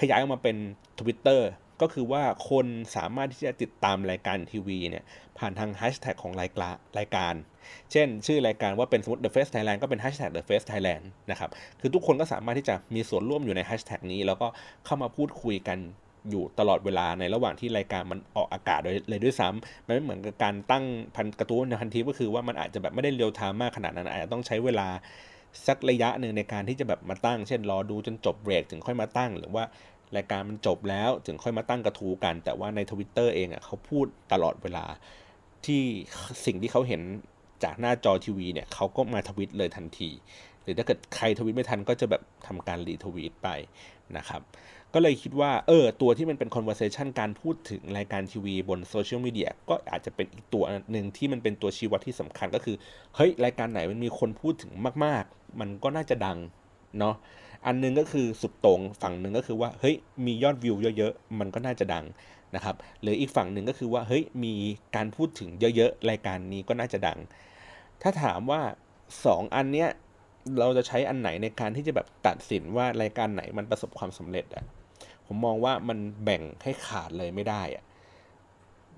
[0.00, 0.56] ขยายออกมาเป็น
[1.00, 1.40] Twitter
[1.80, 5.04] ก็คือว่าคนสามารถที่จะติดตามรายการทีวีเนี่ย
[5.38, 7.34] ผ่านทางแฮชแท็กของรายการรายการ
[7.92, 14.48] เช่น ชื่อรายการว่าเป็นสมมติ The Face Thailand ก็เป็นแฮชแท็ก The Face Thailand นะครับคือทุกคนก็สามารถที่จะมีส่วนร่วมอยู่ในแฮชแท็กนี้ แล้วก็
[14.84, 15.78] เข้ามาพูดคุยกัน
[16.30, 20.84] อยู่ตลอดเวลาในระหว่างที่รายการมันออกอากาศเลยด้วยซ้ำมันไม่เหมือนกับการตั้ง
[21.16, 24.88] พันกระตุ้นในพันทีก็คือว่ามันอาจจะแบบไม่ได้เร็วทามมากขนาดนั้นอาจจะต้องใช้เวลา
[25.66, 29.64] สักระยะหนึ่งในการที่จะแบบมาตั้ง เช่นรอดูจนจบเบรกถึงค่อยมาตั้ง หรือว่า
[30.16, 34.84] รายการมันจบแล้วถึงค่อยมาตั้งกระทูกัน แต่ว่าในทวิตเตอร์เองอะเขาพูดตลอดเวลา
[35.66, 35.82] ที่
[36.46, 37.02] สิ่งที่เขาเห็น
[37.64, 40.10] จากหน้าจอทีวีเนี่ยเขาก็มาทวิตเลยทันที
[40.62, 43.48] หรือถ้าเกิดใครทวิตไม่ทันก็จะแบบทำการรีทวิตไป
[44.16, 44.42] นะครับ
[44.94, 52.76] ก็เลยคิดว่าเออตัวที่มันเป็น conversation การพูดถึงรายการทีวีบนโซเชียลมีเดียก็อาจจะเป็นอีกตัวหนึ่งที่มันเป็นตัวชี้วัดที่สำคัญก็คือ
[53.16, 54.72] เฮ้ย รายการไหนมันมีคนพูดถึง
[55.04, 56.38] มาก ๆ มันก็น่าจะดัง
[56.98, 57.14] เนาะ
[57.66, 62.04] อันนึงก็คือสุดตรงฝั่งหนึ่งก็คือว่าเฮ้ยมียอดวิวเยอะๆ มันก็น่าจะดัง
[62.54, 64.54] นะครับหรืออีกฝั่งหนึ่งก็คือว่าเฮ้ยมี
[64.96, 67.18] การพูดถึงเยอะๆ รายการนี้ก็น่าจะดัง
[68.02, 68.60] ถ้าถามว่า
[69.06, 69.88] 2 อันเนี้ย
[70.58, 74.64] เราจะใช้อันไหนในการที่จะแบบตัดสินว่ารายการไหนมันประสบความสำเร็จอะ
[75.26, 77.84] ผมมองว่ามันแบ่งให้ขาดเลยไม่ได้อะ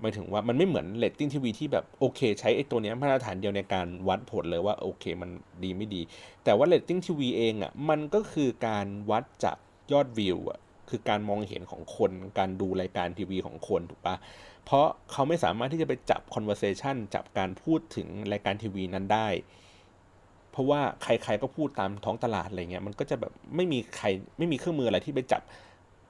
[0.01, 5.29] หมายถึงว่ามันไม่เหมือนเรตติ้งทีวีที่แบบโอเค ใช้ไอ้ตัวนี้มาตรฐานเดียวในการวัดผลเลยว่าโอเคมัน
[5.63, 6.01] ดีไม่ดี
[6.43, 9.57] แต่ว่าเรตติ้งทีวีเองอะ่ะมันก็คือการวัดจาก
[9.91, 10.59] ยอดวิวอะ
[10.89, 14.15] คือการมองเห็นของคน การดูรายการทีวีของคนถูกปะ
[14.65, 19.27] เพราะเขาไม่สามารถที่จะไปจับ conversation จับการพูดถึงรายการทีวีนั้นได้
[20.51, 25.41] เพราะว่าใครๆก็พูดตามท้องตลาดอะไรเงี้ย มันก็จะแบบไม่มีใครไม่มีเครื่องมืออะไรที่ไปจับ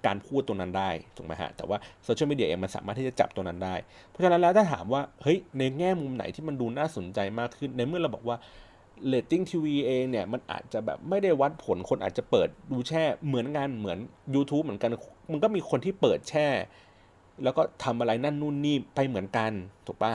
[0.05, 3.75] การพูดตรงนั้นได้ถูกไหมฮะแต่ว่าโซเชียลมีเดียเองมันสามารถที่จะจับตรงนั้นได้
[4.09, 8.37] เพราะฉะนั้นแล้วถ้าถามว่าเฮ้ยในแง่มุมไหนที่มันดูน่าสนใจมากขึ้นในเมื่อเราบอกว่า
[9.07, 13.97] เรตติ้งทีวีเองเนี่ยมันอาจจะแบบไม่ได้วัดผลคนอาจจะเปิดดูแช่เหมือนงานเหมือน
[14.35, 14.89] YouTube เหมือนกัน
[15.31, 16.47] มันก็มีคนที่เปิดแช่
[17.43, 19.51] แล้วก็ทำอะไรนั่นนู่นนี่ไปเหมือนกัน
[19.87, 20.13] ถูกปะ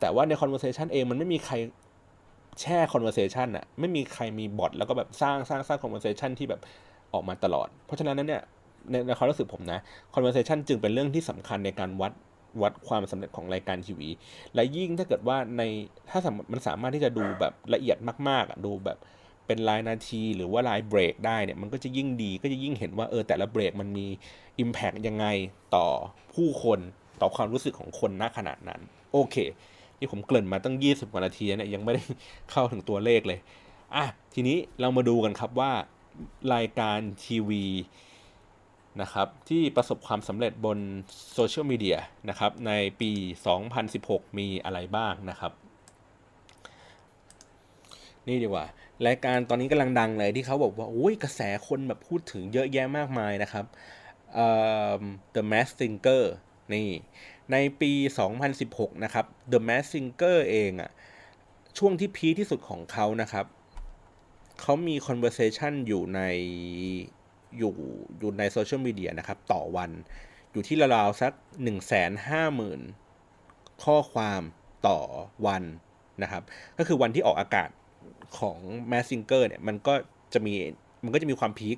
[0.00, 1.54] แต่ว่าใน conversation เองมันไม่มีใคร
[2.60, 6.60] แช่ conversation อะไม่มีใครมีบอทแล้วก็แบบสร้างสร้างสร้าง conversation ที่แบบ
[7.12, 8.42] ออกมาตลอด เพราะฉะนั้นเนี่ย
[8.90, 9.80] ในในความรู้สึกผมนะ
[10.14, 12.12] conversation จึงเป็นเรื่องที่สำคัญในการวัด
[12.62, 14.08] วัดความสำเร็จของรายการทีวี
[14.54, 15.62] และยิ่งถ้าเกิดว่าใน
[16.10, 16.20] ถ้า
[16.52, 17.96] มันสามารถที่จะดูแบบละเอียด
[18.28, 18.98] มากๆดูแบบ
[19.46, 24.06] เป็นรายนาทีหรือว่ารายเบรกได้เนี่ยมันก็จะยิ่งดีก็จะยิ่งเห็นว่าเออแต่ละเบรกมันมี
[24.62, 25.26] Impact ยังไง
[25.74, 25.86] ต่อ
[26.34, 26.78] ผู้คน
[27.20, 28.80] ต่อความรู้สึกของคนณขนาดนั้น
[29.12, 29.36] โอเค
[29.98, 32.02] ที่ผมเกริ่นมาตั้ง 20 กว่านาทีเนี่ยยังไม่ได้
[32.50, 33.38] เข้าถึงตัวเลขเลย
[33.94, 35.72] อะทีนี้เรามาดูกันครับว่า
[36.54, 37.64] รายการทีวี
[39.02, 40.78] นะครับที่ประสบความสำเร็จบน
[41.34, 43.10] โซเชียลมีเดียนะครับในปี
[43.74, 45.52] 2016 มีอะไรบ้างนะครับ
[48.26, 48.66] นี่ดีกว่า
[49.06, 53.64] รายการตอนนี้กำลังดังเลยที่เขาบอกว่า โอ้ยกระแสคนแบบพูดถึงเยอะแยะมากมายนะครับ
[55.34, 56.22] The Mask Singer
[56.74, 56.88] นี่
[57.52, 57.92] ในปี
[58.48, 60.90] 2016 นะครับ The Mask Singer เองอะ
[61.78, 63.46] ช่วงที่พีที่สุดของเขานะครับ
[64.60, 66.20] เขามี conversation อยู่ใน
[67.58, 67.74] อยู่
[68.18, 69.90] อยู่ในโซเชียลมีเดียนะครับต่อวัน
[70.52, 71.32] อยู่ที่ราวๆสัก
[71.64, 74.42] 1 5 0 0 0 0 ข้อความ
[74.88, 74.98] ต่อ
[75.46, 75.62] วัน
[76.22, 76.42] นะครับ
[76.78, 77.68] ก็คือวันที่ออกอากาศ
[78.38, 78.58] ของ
[78.90, 79.94] Mass Singer เนี่ยมันก็
[80.34, 80.54] จะมี
[81.04, 81.76] มันก็จะมีความพีค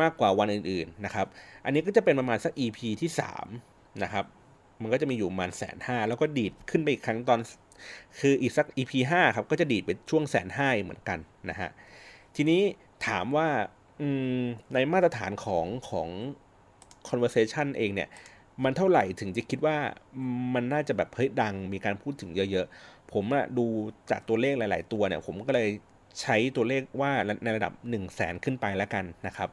[0.00, 1.26] มากกว่าวันอื่นๆนะครับ
[1.64, 3.10] อันนี้ก็จะเป็นประมาณสัก EP ที่
[3.56, 4.24] 3 นะครับ
[4.82, 7.40] มันก็จะมีอยู่ประมาณแสนห้าแล้วก็ดีดขึ้นไปอีกครั้งตอน
[8.20, 11.18] คืออีกสัก EP 5 ครับ ก็จะดีดไปช่วงแสนห้าเหมือนกัน
[11.50, 11.70] นะฮะ
[12.36, 12.60] ทีนี้
[13.06, 13.48] ถามว่า
[14.74, 16.08] ในมาตรฐานของของ
[17.08, 18.08] conversation เองเนี่ย
[18.64, 19.76] มันเท่าไหร่ถึงจะคิดว่า
[20.54, 23.66] มันน่าจะแบบเฮ้ยดังมีการพูดถึงเยอะๆ ผมอะดู
[24.10, 25.68] จากตัวเลขหลาย ๆ ตัวเนี่ย ผมก็เลย
[26.20, 27.10] ใช้ตัวเลขว่า
[27.44, 29.48] ในระดับ 1 0 0 0 0แสนขึ้นไปแล้วกันนะครับ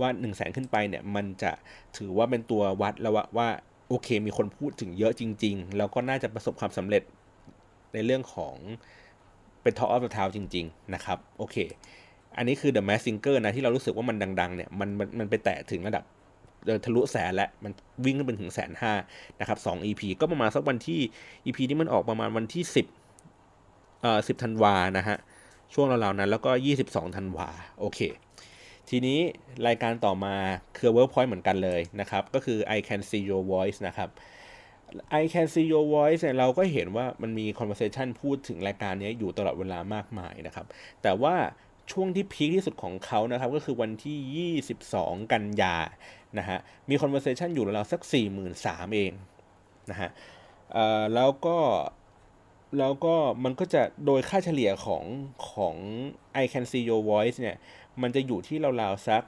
[0.00, 1.52] ว่า 1 0 0 0 0แสนขึ้นไปเนี่ย มันจะ
[1.96, 3.48] ถือว่าเป็นตัววัดแล้วว่าว่า
[3.88, 7.02] โอเค มีคนพูดถึงเยอะจริง ๆ แล้วก็น่าจะประสบความสำเร็จ
[7.94, 8.54] ในเรื่องของ
[9.62, 11.56] เป็น Talk of the Town จริง ๆ นะครับ โอเค
[12.36, 16.04] อันนี้คือ The Mask Singer นะที่เรารู้สึกว่ามันดัง ๆ เนี่ยมันมันมันไปแตะถึงระดับ
[16.84, 17.72] ทะลุแสนและมัน
[18.04, 18.92] วิ่งขึ้นไปถึงแสนห้า
[19.40, 21.00] นะครับสอง EP ก็ประมาณสักวันที่
[21.46, 22.86] EP นี้มันออกประมาณวันที่สิบ
[24.02, 25.16] เอ่อสิบธันวานะฮะ
[25.74, 27.48] ช่วงราวๆนั้นแล้วก็ยี่สิบสองธันวา
[27.80, 28.00] โอเค
[28.88, 29.18] ทีนี้
[29.66, 30.34] รายการต่อมา
[30.78, 34.08] คือ Workpoint เหมือนกันเลยนะครับ ก็คือ I Can See Your Voice นะครับ
[35.20, 40.66] I Can See Your Voice เนี่ยเราก็เห็นว่ามันมี conversation พูดถึงรายการนี้อยู่ตลอดเวลามากมายนะครับ
[41.02, 41.34] แต่ว่า
[41.92, 44.50] ช่วงที่พีคที่สุดของเขานะครับก็คือวันที่
[44.90, 45.76] 22 กันยา
[46.38, 48.00] นะฮะมี conversation อยู่ราวสัก
[48.48, 49.12] 43,000 เอง
[49.90, 50.10] นะฮะ
[51.14, 51.58] แล้วก็
[52.78, 55.04] แล้วก็มันก็จะโดยค่าเฉลี่ยของ
[55.50, 55.74] ของ
[56.42, 57.56] I can see your voice เนี่ย
[58.02, 59.22] มันจะอยู่ที่ราวๆสัก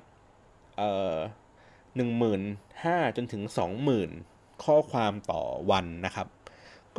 [0.77, 1.17] เอ่อ
[1.97, 2.43] หนึ่งหมื่น
[2.85, 4.11] ห้าจนถึงสองหมื่น
[4.65, 6.27] ข้อความต่อวันนะครับ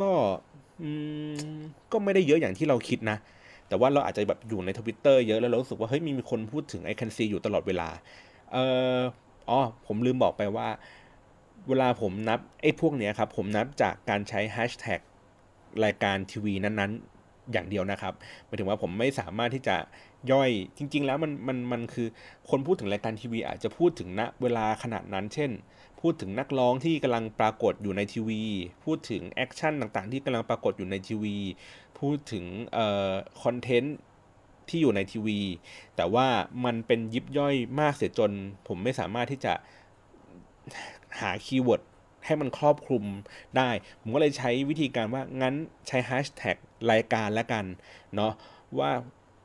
[0.00, 0.10] ก็
[1.92, 3.18] ก็ไม่ได้เยอะอย่างที่เราคิดนะ
[3.72, 7.88] แต่ว่าเราอาจจะแบบอยู่ในทวิตเตอร์เยอะแล้วเรารู้สึกว่าเฮ้ยมีมีคนพูดถึง I can see อยู่ตลอดเวลา
[8.52, 8.64] เอ่
[8.98, 9.00] อ
[9.50, 10.68] อ๋อผมลืมบอกไปว่า
[11.68, 15.00] เวลาผมนับไอ้พวกเนี้ยครับ ผมนับจากการใช้แฮชแท็ก
[15.84, 18.14] รายการทีวีนั้นๆ อย่างเดียวนะครับ
[18.46, 19.76] หมายถึงว่าผมไม่สามารถที่จะ
[20.32, 22.08] ย่อยจริง ๆ แล้วมันมันมันคือ
[22.50, 25.50] คนพูดถึงรายการทีวีอาจจะพูดถึงณเวลาขนาดนั้น เช่น
[26.02, 28.42] พูดถึงนักร้องที่กำลังปรากฏอยู่ในทีวี
[28.84, 31.36] พูดถึง action ต่างๆ ที่กำลังปรากฏอยู่ในทีวี
[31.98, 33.12] พูดถึงเอ่อ
[33.42, 33.96] คอนเทนต์
[34.68, 35.40] ที่อยู่ในทีวี
[35.96, 36.26] แต่ว่า
[36.64, 38.32] มันเป็นยิบย่อยมากเสียจน
[38.68, 39.52] ผมไม่สามารถที่จะ
[41.20, 41.82] หา keyword
[42.26, 43.04] ให้มันครอบคลุม
[43.56, 45.54] ได้ ผมก็เลยใช้วิธีการว่างั้น
[45.88, 46.56] ใช้แฮชแท็ก
[46.90, 47.64] รายการแล้วกัน
[48.14, 48.32] เนาะ
[48.78, 48.90] ว่า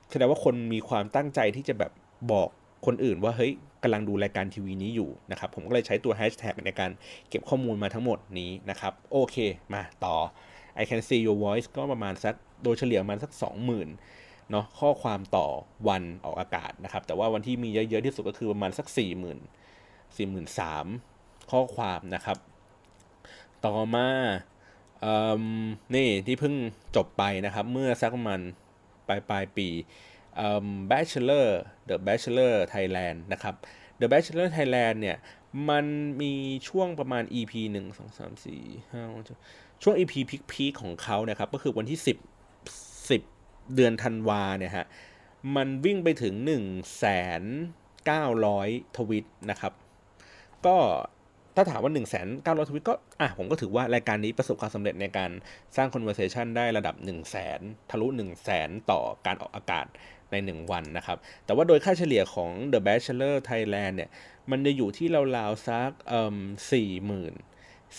[0.10, 1.92] แสดงว่าคนมีความตั้งใจที่จะแบบ
[2.32, 2.50] บอก
[2.86, 6.92] คนอื่นว่าเฮ้ย กำลังดูรายการทีวีนี้อยู่นะครับ ผมก็เลยใช้ตัวแฮชแท็กในการ
[7.30, 9.38] เก็บข้อมูลมาทั้งหมดนี้นะครับ โอเค
[9.74, 10.16] มาต่อ
[10.82, 13.32] I can see your voice ก็ประมาณสักโดยเฉลี่ยประมาณสัก
[13.92, 15.48] 20,000เนาะข้อความต่อ
[15.88, 22.38] วันออกอากาศนะครับ แต่ว่าวันที่มีเยอะๆที่สุดก็คือประมาณสัก 40,000 4 3 0 0ข้อความนะครับ
[23.66, 24.08] ต่อมา
[25.02, 25.14] เอ่
[25.96, 26.56] นี่ที่เพิ่ง
[26.96, 28.40] จบไปนะครับ เมื่อสักประมาณ
[29.08, 29.68] ปลายปลายปี
[30.92, 31.48] Bachelor
[31.90, 33.56] The Bachelor Thailand นะครับ
[34.00, 35.18] The Bachelor Thailand เนี่ย
[35.70, 35.86] มัน
[36.22, 36.34] มี
[36.70, 40.14] ช่วงประมาณ EP 1 2 3 4 5ช่วง EP
[40.52, 42.00] พีคๆของเขาเนี่ยครับ ก็คือวันที่
[42.66, 44.86] 10 10 เดือนธันวาเนี่ยฮะ
[45.56, 46.54] มันวิ่งไปถึง 1 9
[48.10, 49.74] 0 0 ทวิตนะครับ
[50.66, 50.78] ก็
[51.56, 55.32] ถ้าถามว่า1นึ่งแสนเก้าร้อยทวิตก็ อะ ผมก็ถือว่ารายการนี้ประสบความสำเร็จในการ
[55.76, 59.86] สร้าง conversation ได้ระดับ1นึ่งแสนทะลุ1นึ่งแสนต่อการออกอากาศ
[60.32, 64.10] ใน 1 วันนะครับ แต่ว่าโดยค่าเฉลี่ยของ The Bachelor Thailand เนี่ย
[64.52, 65.92] มันจะอยู่ที่ราวๆสัก
[66.72, 67.34] สี่หมื่น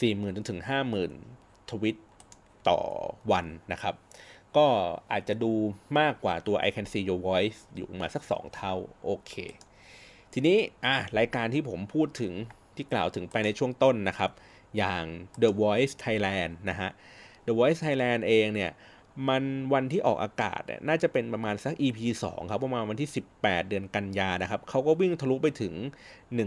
[0.00, 1.12] สี่หมื่นจนถึงห้าหมื่น
[1.70, 1.96] ทวิต
[2.68, 2.80] ต่อ
[3.32, 3.94] วันนะครับ
[4.56, 4.66] ก็
[5.12, 5.52] อาจจะดู
[5.98, 9.32] มากกว่าตัว I Can See Your Voice อยู่มาสัก 2 เท่า โอเค
[10.32, 12.32] ทีนี้อะรายการที่ผมพูดถึง
[12.76, 14.30] ที่กล่าวถึงไปในช่วงต้นนะครับ
[14.76, 15.04] อย่าง
[15.42, 16.90] The Voice Thailand นะฮะ
[17.46, 18.70] The Voice Thailand เองเนี่ย
[19.28, 25.74] มันวันที่ออกอากาศเนี่ยน่าจะเป็นประมาณสัก EP 2 ครับประมาณวันที่ 18 เดือนกันยานะครับเขาก็วิ่งทะลุไปถึง
[26.36, 26.46] 1 3 0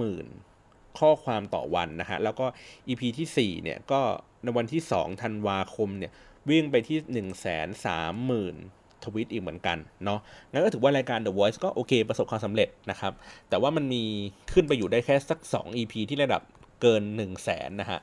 [0.00, 2.46] 0 0 ข้อความต่อวันนะฮะแล้วก็
[2.88, 4.00] EP ที่4เนี่ยก็
[4.42, 6.12] ในวันที่2ธันวาคมเนี่ย
[6.50, 10.20] วิ่งไปที่ 1 3 0 0 0 0ทวิตอีกเหมือนกันเนาะ
[10.52, 13.12] งั้นก็ถือว่ารายการ The Voice ก็โอเค ประสบความสำเร็จนะครับ
[13.48, 14.04] แต่ว่ามันมี
[14.52, 16.42] ขึ้นไปอยู่ได้แค่สัก 2 EP ที่ระดับ
[16.82, 18.00] เกิน 1 0 0 0 0แสนนะฮะ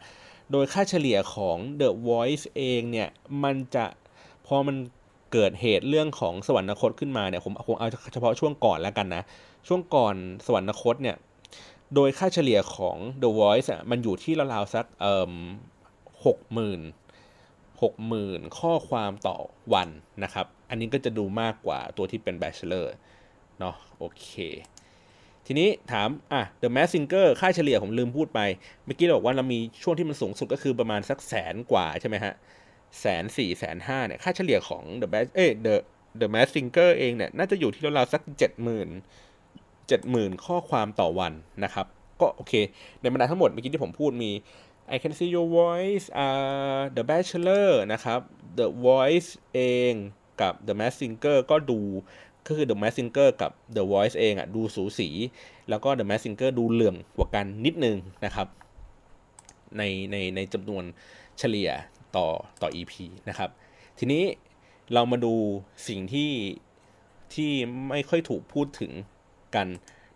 [0.52, 3.10] โดยค่าเฉลี่ยของ The Voice เองเนี่ย
[3.44, 3.86] มันจะ
[4.46, 4.76] พอมัน
[5.34, 9.24] เกิดเหตุเรื่องของสวรรคตขึ้นมาเนี่ยผมคงเอาเฉพาะช่วงก่อนแล้วกันนะ
[9.68, 11.18] ช่วงก่อนสวรรคตเนี่ย
[11.96, 15.34] โดยค่าเฉลี่ยของ The Voice อะมันอยู่ที่ราวๆสักเอ่อ
[16.26, 16.82] หกหมื่น
[17.86, 19.38] 60,000ข้อความต่อ
[19.74, 19.90] วัน
[20.24, 22.88] นะครับ อันนี้ก็จะดูมากกว่าตัวที่เป็น Bachelor
[23.60, 24.30] เนาะโอเค
[25.50, 28.40] ทีนี้ถามอะ The Mask Singer ค่าเฉลี่ยผมลืมพูดไป
[28.86, 32.34] เมื่อกี้เราบอกว่าเรามีช่วงที่มันสูงสุดก็คือประมาณสักแสนกว่าใช่ไหมฮะ
[33.00, 35.76] แสนสี่แสนห้าเนี่ยค่าเฉลี่ยของ The Best เอ้ The
[36.22, 38.90] The Mask Singer เองเนี่ยน่าจะอยู่ที่ราวๆสักเจ็ดหมื่น
[39.88, 41.34] เจ็ดหมื่นข้อความต่อวัน
[41.64, 41.86] นะครับ
[42.22, 42.54] ก็โอเค
[43.02, 44.32] ในบรรดาทั้งหมดเมื่อกี้ที่ผมพูดมี
[44.96, 48.20] I Can See Your Voice uh, The Bachelor นะครับ
[48.60, 49.60] The Voice เอ
[49.92, 49.94] ง
[50.42, 51.80] กับ The Mask Singer ก็ดู
[52.48, 55.10] ก็คือ The Mask Singer กับ The Voice เองอะดูสูสี
[55.70, 58.48] แล้วก็ The Mask Singer ดูเหลื่อมกว่ากันนิดนึงนะครับ
[59.78, 60.84] ในในในจำนวน
[61.40, 61.70] เฉลี่ย
[62.16, 62.28] ต่อ
[62.62, 62.94] ต่อ EP
[63.30, 63.50] นะครับ
[64.00, 64.24] ทีนี้
[64.94, 65.34] เรามาดู
[65.88, 66.32] สิ่งที่
[67.34, 67.52] ที่
[67.90, 68.92] ไม่ค่อยถูกพูดถึง
[69.56, 69.68] กัน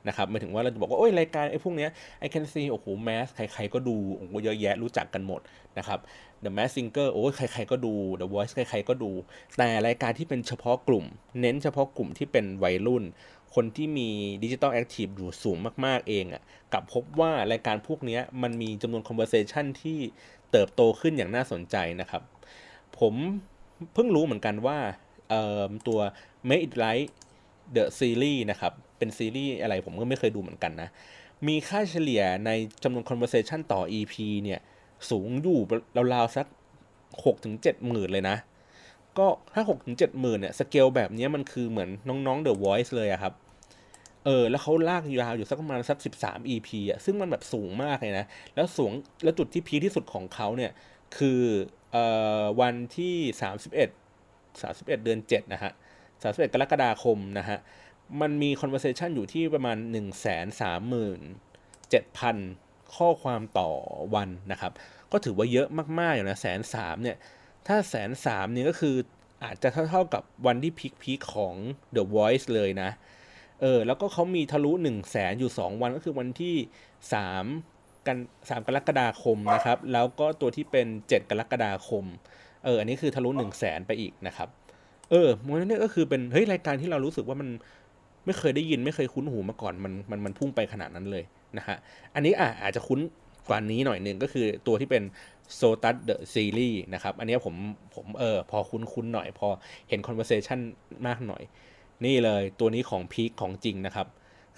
[0.07, 1.89] นะครับหมายถึงว่าเราจะบอกว่า โอ้ยรายการไอ้พวกเนี้ย
[2.25, 5.41] I can see โอ้โหแมสใครๆก็ดูโอ้โหเยอะแยะรู้จักกันหมด
[5.77, 5.99] นะครับ
[6.43, 9.11] The Mask Singer โอ้ใครๆก็ดู The Voice ใครๆก็ดู
[9.57, 11.05] แต่รายการที่เป็นเฉพาะกลุ่ม
[11.41, 13.03] เน้นเฉพาะกลุ่มที่เป็นวัยรุ่น
[13.55, 14.09] คนที่มี
[14.43, 19.99] digital active อยู่สูงมากๆเองอะ่ะกับพบว่ารายการพวกนี้มันมีจำนวน conversation ที่
[20.51, 22.21] เติบโตขึ้นอย่างน่าสนใจนะครับ
[22.99, 23.13] ผม
[23.93, 24.77] เพิ่งรู้เหมือนกันว่า
[25.87, 25.99] ตัว
[26.49, 27.09] Make It Right
[27.75, 30.89] The Series นะครับ เป็นซีรีส์อะไรผมก็ไม่เคยดูเหมือนกันนะ
[31.47, 32.49] มีค่าเฉลี่ยใน
[32.83, 34.59] จำนวน conversation ต่อ EP เนี่ย
[35.09, 35.59] สูงอยู่
[36.13, 36.47] ราวๆสัก
[36.95, 38.37] 6ถึง7หมื่นเลยนะ
[39.17, 43.33] ก็ถ้า6ถึง7หมื่นเนี่ยสเกลแบบนี้มันคือเหมือนน้องๆ The Voice เลยอะครับ
[44.25, 48.91] เออ แล้วเขาลากยาวอยู่สักประมาณสัก13 EP อะซึ่งมันแบบสูงมากเลยนะ แล้วสูง
[49.23, 50.71] แล้วจุดที่พีที่สุดของเขาเนี่ย
[51.17, 51.41] คือ
[51.91, 52.05] เอ่
[52.41, 53.89] อวันที่31 31เอ็ด
[54.61, 55.71] สาสิบเอ็ดเดือน7นะฮะ
[56.11, 57.57] 31กรกฎาคมนะฮะ
[58.21, 60.25] มันมี conversation อยู่ที่ประมาณ1 3 7
[60.61, 60.63] 0
[61.91, 63.69] 0 0 ข้อความต่อ
[64.15, 64.71] วันนะครับ
[65.11, 65.67] ก็ถือว่าเยอะ
[65.99, 67.17] มากๆอยู่นะแสนสามเนี่ย
[67.67, 68.95] ถ้าแสนสามเนี่ยก็คือ
[69.43, 71.55] อาจจะเท่าๆกับวันที่พีคพีคของ
[71.95, 72.89] The Voice เลยนะ
[73.61, 76.55] เออ แล้วก็เขามีทะลุ1 0 0 0 0แสนอยู่ 2 วันก็คือวันที่
[77.31, 82.05] 3 กัน 3 กรกฎาคมนะครับ แล้วก็ตัวที่เป็น 7 กรกฎาคม
[82.63, 84.49] เออ อันนี้คือทะลุ1 0 0 0 0แสนไปอีกนะครับ
[85.09, 87.49] เออมันนี่ก็คือเป็น เฮ้ย รายการที่เรารู้สึกว่ามัน
[88.25, 91.23] ไม่เคยได้ยินไม่เคยคุ้นหูมาก่อนมันมันมันพุ่งไปขนาดนั้นเลย
[91.57, 91.77] นะฮะ
[92.15, 92.99] อันนี้อะอาจจะคุ้น
[93.49, 95.03] กว่านี้หน่อยหนึ่งก็คือตัวที่เป็น
[95.59, 97.55] s o t u s The Series นะครับ อันนี้ผม
[97.95, 99.47] ผมเออพอคุ้นๆหน่อย พอ
[99.89, 100.59] เห็น conversation
[101.07, 101.43] มากหน่อย
[102.05, 104.07] นี่เลยตัวนี้ของพีคของจริงนะครับ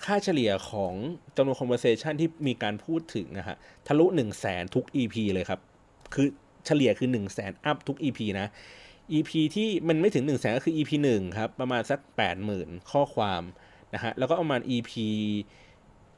[0.03, 0.93] ค่าเฉลี่ยของ
[1.35, 3.55] จำนวน conversation ที่มีการพูดถึงนะฮะ
[3.87, 5.59] ทะลุ1 0 0 0 0แสนทุก EP เลยครับ
[6.13, 6.27] คือ
[6.65, 8.47] เฉลี่ยคือ1 0 0 0 0แสนอัพทุก EP นะ
[9.13, 11.99] EP ที่มันไม่ถึง1 0 0 0 0แสนก็คือ EP 1 ครับ ประมาณสัก
[12.45, 13.41] 80,000 ข้อความ
[13.93, 14.91] นะฮะแล้วก็ประมาณ EP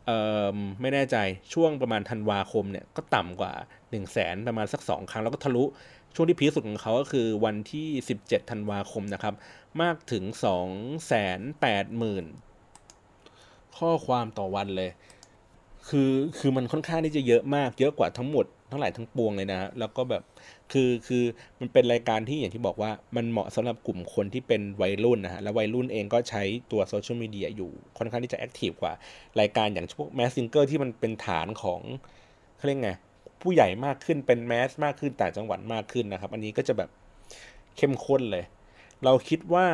[0.06, 0.20] เอ่
[0.54, 1.18] อไม่แน่ใจ
[1.54, 5.64] ช่วงประมาณธันวาคมเนี่ยก็ต่ำกว่า 1 0 0 0 0แสนประมาณสัก 2 ครั้ง แล้วก็ทะลุ
[6.16, 7.88] ช่วงที่พีคสุดของเขาก็คือวันที่
[8.22, 9.34] 17ธันวาคมนะครับ
[9.82, 10.24] มากถึง
[10.64, 14.92] 2 8 0 0 0 ข้อความต่อวันเลย
[15.90, 20.24] คือคือมันค่อนข้างที่จะเยอะมาก เยอะกว่าทั้งหมด ทั้งหลายทั้งปวงเลยนะ แล้วก็แบบ
[20.72, 21.24] คือคือ
[21.60, 28.94] มันเป็นรายการที่อย่างที่บอกว่ามันเหมาะสำหรับกลุ่มคนที่เป็นวัยรุ่นนะฮะแล้ววัยรุ่นเองก็ใช้ตัวโซเชียลมีเดียอยู่ค่อนข้างที่จะ active กว่า
[29.40, 31.82] รายการอย่างพวก Mask Singer ที่มันเป็นฐานของ
[32.58, 32.92] เขาเรียกไง
[33.42, 36.90] ผู้ใหญ่มากขึ้นเป็น mass มากขึ้นต่างจังหวัดมากขึ้นนะครับ อันนี้ก็จะแบบ
[37.78, 38.46] เข้มข้นเลย
[39.04, 39.68] เราคิดว่า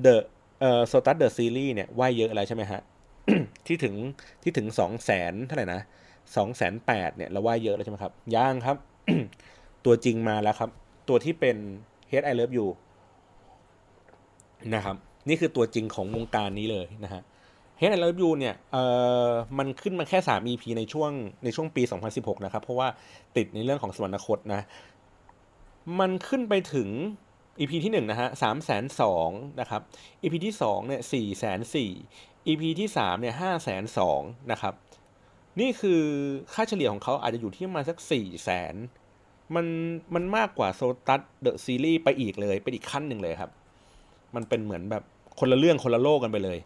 [0.00, 0.22] the
[0.60, 2.80] เอ่อ SOTUS The Series เนี่ยว่ายเยอะอะไรใช่ไหมฮะ
[3.66, 3.94] ที่ถึง
[4.42, 5.80] ที่ถึงสองแสนเท่าไหร่นะ
[6.36, 8.76] สองแสนแปดเนี่ยเราว่าเยอะแล้วใช่ไหมครับย่างครับ
[9.84, 10.70] ตัวจริงมาแล้วครับ
[11.08, 11.56] ตัวที่เป็น
[12.10, 12.66] Head I Love You
[14.74, 14.96] นะครับ
[15.28, 17.22] นี่คือตัวจริงของวงการนี้เลยนะฮะ
[17.80, 18.84] Head I Love You เนี่ยเอ่
[19.26, 21.10] อมันขึ้นมาแค่ 3 EP ในช่วง
[21.44, 21.82] ในช่วงปี
[22.14, 22.88] 2016 นะครับ เพราะว่า
[23.36, 24.62] ติดในเรื่องของสวรรคตนะ
[26.00, 26.88] มันขึ้นไปถึง
[27.58, 29.82] EP ที่1นะฮะสามแสนสองนะครับ
[30.22, 31.90] EP ที่2เนี่ยสี่แสนสี่
[32.48, 34.20] EP ที่3เนี่ยห้าแสนสอง
[34.52, 34.74] นะครับ
[35.60, 36.02] นี่คือ
[36.52, 38.74] ค่าเฉลี่ยของเขาอาจจะอยู่ที่ประมาณสักสี่แสน
[39.54, 39.66] มัน
[40.14, 43.50] มันมากกว่าโซตัสเดอะซีรีส์ไปอีกเลยเป็นอีกขั้นหนึ่งเลยครับ
[44.34, 45.02] มันเป็นเหมือนแบบ
[45.40, 46.58] คนละเรื่องคนละโลกกันไปเลย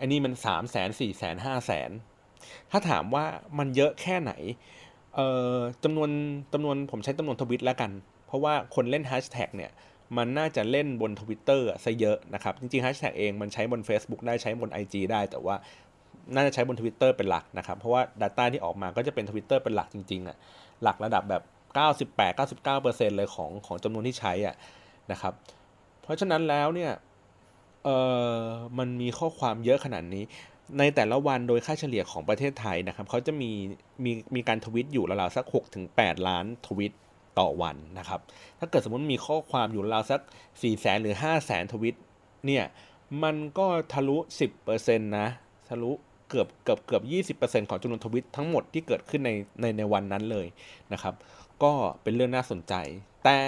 [0.00, 1.90] อันนี้มันสามแสนสี่แสนห้าแสน
[2.70, 3.24] ถ้าถามว่า
[3.58, 4.32] มันเยอะแค่ไหน
[5.14, 6.10] เอ่อจำนวน
[6.52, 7.90] จำนวนผมใช้จำนวนทวิตแล้วกัน
[8.26, 9.72] เพราะว่าคนเล่นแฮชแท็กเนี่ย
[10.16, 15.56] มันน่าจะเล่นบนทวิตเตอร์ซะเยอะนะครับ จริงๆแฮชแท็กเองมันใช้บน Facebook ได้ใช้บน IG ได้ แต่ว่า
[16.34, 20.36] น่าจะใช้บน Twitter เป็นหลักนะครับ เพราะว่า Data ที่ออกมาก็จะเป็น Twitter เป็นหลักจริงๆอะ
[20.82, 21.42] หลักระดับแบบ
[22.26, 24.54] 98-99%เลยของของจำนวนที่ใช้อะ
[25.12, 25.32] นะครับ
[26.02, 26.92] เพราะฉะนั้นแล้วเนี่ย
[27.84, 27.88] เอ
[28.34, 28.36] อ
[28.78, 30.24] มันมีข้อความเยอะขนาดนี้
[30.78, 33.50] ในแต่ละวันโดยค่าเฉลี่ยของประเทศไทยนะครับเขาจะมี
[34.04, 35.44] มีมีการทวิตอยู่ราวๆสัก
[35.86, 36.94] 6-8 ล้านทวิต
[37.38, 38.20] ต่อวันนะครับ
[38.58, 41.96] ถ้าเกิดสมมติมีข้อความอยู่ราวสัก4แสนหรือ5แสนทวิต
[42.46, 42.64] เนี่ย
[43.22, 44.16] มันก็ทะลุ
[44.58, 45.28] 10%นะ
[45.68, 45.92] ทะลุ
[46.32, 50.46] เกือบเกือบเกือบ 20%ของจำนวนทวิตทั้งหมดที่เกิดขึ้นในในในวันนั้นเลย
[50.92, 51.14] นะครับ
[51.62, 52.74] ก็เป็นเรื่องน่าสนใจ
[53.24, 53.38] แต่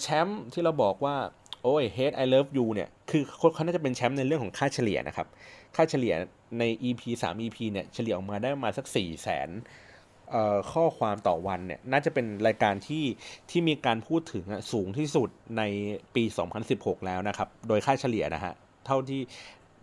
[0.00, 1.16] แชมป์ที่เราบอกว่า
[1.62, 3.22] โอ้ย hate I love you เนี่ย คือ
[3.54, 5.26] เขาน่าจะเป็นแชมป์ในเรื่องของค่าเฉลี่ยนะครับ
[5.76, 6.14] ค่าเฉลี่ย
[6.58, 9.48] ใน EP 3 EP เนี่ย เฉลี่ยออกมาได้ประมาณสัก 4 0 0แสน
[10.72, 13.04] ข้อความต่อวันเนี่ย น่าจะเป็นรายการที่
[13.50, 15.62] ที่มีการพูดถึงสูงที่สุดใน
[16.14, 16.24] ปี
[16.66, 18.54] 2016 แล้วนะครับ โดยค่าเฉลี่ยนะฮะ
[18.86, 19.20] เท่าที่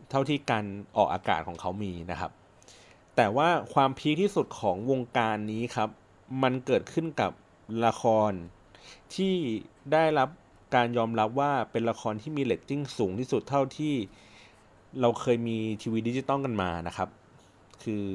[0.10, 0.66] เท่าที่การ
[0.98, 2.32] ออกอากาศของเขามีนะครับ
[3.16, 5.90] แต่ว่าความ peak ที่สุดของวงการนี้ครับ
[6.44, 7.32] มันเกิดขึ้นกับ
[7.86, 8.32] ละคร
[9.16, 9.34] ที่
[9.92, 10.30] ได้รับ
[10.76, 13.94] การยอมรับว่าเป็นละครที่มีเรตติ้งสูงที่สุดเท่าที่
[15.02, 17.10] เราเคยมีทีวีดิจิตอลกันมานะครับ
[17.84, 18.06] คือ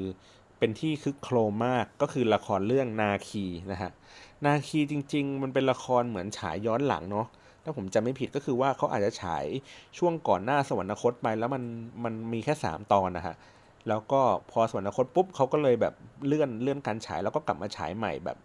[0.57, 3.91] เป็นที่คึกโครมมากก็คือละครเรื่องนาคีนะฮะ
[4.45, 7.27] นาคีจริง ๆ มันเป็นละครเหมือนฉายย้อนหลังเนาะ
[7.63, 9.45] ถ้าผมจำไม่ผิดก็คือว่าเขาอาจจะฉาย
[9.97, 11.63] ช่วงก่อนหน้าสวรรคตไปแล้วมัน
[12.03, 13.35] มันมีแค่ 3 ตอนนะฮะ
[13.87, 15.93] แล้วก็พอสวรรคตปุ๊บเขาก็เลยแบบ
[16.25, 18.37] เลื่อนเลื่อนการฉายแล้วก็กลับมาฉายใหม่แบบ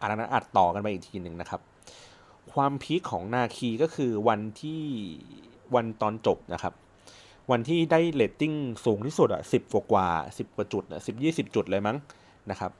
[0.00, 1.60] อัดนะอัดต่อกันไปอีกทีหนึ่งนะครับ
[2.52, 4.82] ความพีคของนาคีก็คือวันที่
[5.74, 6.74] วันตอนจบนะครับ
[7.50, 8.52] วันที่ได้เรตติ้ง
[8.84, 10.08] สูงที่สุดอะสิบกว่ากว่า
[10.38, 11.96] สิบกว่าจุดอะสิบยี่สิบจุดเลยมั้ง
[12.50, 12.72] นะครับ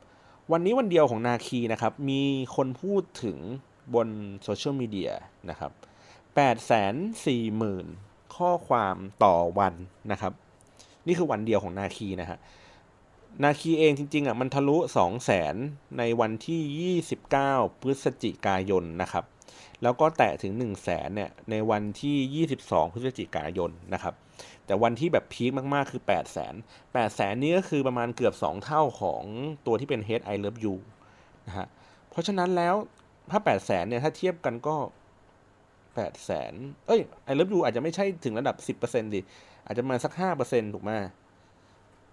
[0.52, 2.22] วันนี้วันเดียวของนาคีนะครับ มี
[2.56, 3.38] คนพูดถึง
[3.94, 4.08] บน
[4.42, 5.12] โซเชียลมีเดีย
[5.50, 5.72] นะครับ
[6.34, 6.94] แปดแสน
[7.26, 7.86] สี่หมื่น
[8.36, 9.74] ข้อความต่อวัน
[10.12, 10.32] นะครับ
[11.06, 12.38] นี่คือวันเดียวของนาคีนะฮะ
[13.42, 15.54] นาคีเองจริงๆอะมันทะลุ 2 0 0แสน
[15.98, 16.94] ในวันที่
[17.38, 19.24] 29 พฤศจิกายนนะครับ
[19.82, 24.14] แล้วก็แตะถึง 1 0 0 0 0แสนเนี่ยในวันที่ 22 พฤศจิกายนนะครับ
[24.66, 29.22] แต่วันที่แบบพีคมากๆ คือ 8 0 0แสน8แสนนี้ก็คือประมาณเกือบ 2 เท่าของ
[29.66, 30.74] ตัวที่เป็น Head I Love You
[31.46, 31.66] นะฮะ
[32.10, 32.74] เพราะฉะนั้นแล้ว
[33.30, 34.76] ถ้า8 0 0แสนเนี่ยถ้าเทียบกันก็
[35.94, 36.52] 8 0 0แสน
[36.86, 37.00] เอ้ย
[37.30, 39.20] I Love You อาจจะไม่ใช่ถึงระดับ10%ดิ
[39.66, 40.12] อาจจะมาสัก
[40.42, 40.90] 5%ถูกไหม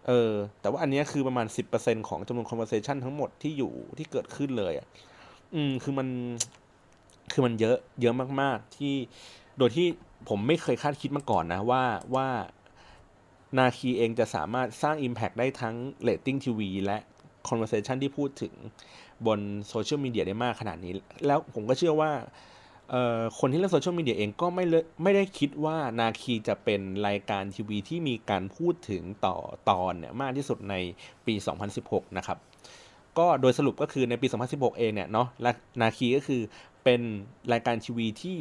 [0.07, 1.47] เออ แต่ว่าอันนี้คือประมาณ
[1.77, 4.87] 10%ของจำนวน conversation ทั้งหมดที่อยู่ที่เกิดขึ้นเลยอะ
[5.53, 6.07] อืม คือมัน
[7.31, 8.93] คือมันเยอะ เยอะมาก ๆ ที่
[9.57, 9.87] โดยที่
[10.29, 11.83] ผมไม่เคยคาดคิดมาก่อนนะ ว่า
[12.15, 12.27] ว่า
[13.57, 15.75] นาคีเองจะสามารถสร้าง Impact ได้ทั้ง
[16.07, 16.97] rating TV และ
[17.47, 18.53] conversation ที่พูดถึง
[19.27, 19.39] บน
[19.69, 20.93] โซเชียลมีเดียได้มากขนาดนี้
[21.25, 22.11] แล้วผมก็เชื่อว่า
[23.39, 24.65] คนที่เล่นโซเชียลมีเดียเองก็ไม่
[25.03, 29.37] ไม่ได้คิดว่านาคีจะเป็นรายการทีวีที่มีการพูดถึงต่อ
[29.69, 30.75] ตอนเนี่ยมากที่สุดใน
[31.25, 31.33] ปี
[31.75, 32.37] 2016 นะครับ
[33.17, 35.27] ก็โดยสรุปก็คือในปี 2016 เองเนี่ยเนาะ
[35.81, 36.41] นาคีก็คือ
[36.83, 37.01] เป็น
[37.53, 38.39] รายการทีวีที่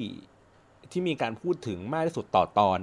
[0.91, 2.81] ที่มีการพูดถึงมากที่สุดต่อตอน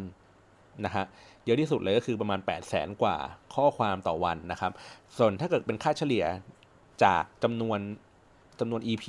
[0.85, 1.05] นะฮะ
[1.45, 3.15] เยอะที่สุดเลยก็คือประมาณ 8 0 0แสนกว่า
[3.55, 4.71] ข้อความต่อวันนะครับ
[5.17, 6.25] ส่วนถ้าเกิดเป็นค่าเฉลี่ย
[7.03, 7.79] จากจำนวน
[8.59, 9.05] จำนวน EP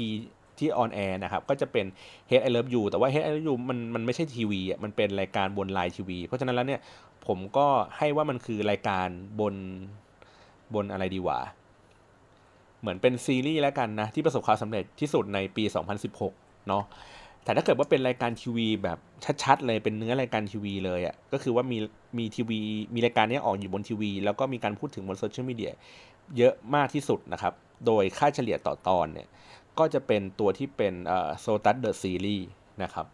[0.58, 1.86] ที่ on air นะครับ ก็จะเป็น
[2.30, 6.80] Hate I Love You แต่ว่า Hate I Love You มันมันไม่ใช่ทีวีอะมันเป็นรายการบน LINE TV เพราะฉะนั้นแล้วเนี่ย
[7.26, 7.66] ผมก็
[7.98, 9.08] ให้ว่ามันคือรายการ
[9.40, 9.54] บน
[10.74, 11.38] บนอะไรดีวะ
[12.80, 15.64] เหมือนเป็นซีรีส์แล้วกันนะ ที่ประสบความสำเร็จที่สุดในปี
[16.16, 16.84] 2016 เนาะ
[17.44, 18.98] แต่ถ้าเกิดว่าเป็นรายการทีวีแบบ
[19.42, 21.78] ชัดๆเลยเป็นเนื้อรายการทีวีเลยอะ่ะก็คือว่ามี
[22.18, 22.60] มีทีวี
[22.94, 25.72] มีรายการนี้ออกอยู่บนทีวี แล้วก็มีการพูดถึงบนโซเชียลมีเดีย
[26.36, 27.52] เยอะมากที่สุดนะครับ
[27.86, 29.28] โดยค่าเฉลี่ยต่อตอนเนี่ย
[29.78, 30.94] ก็จะเป็นตัวที่เป็น
[31.40, 32.48] SOTUS The Series
[32.82, 33.06] นะครับ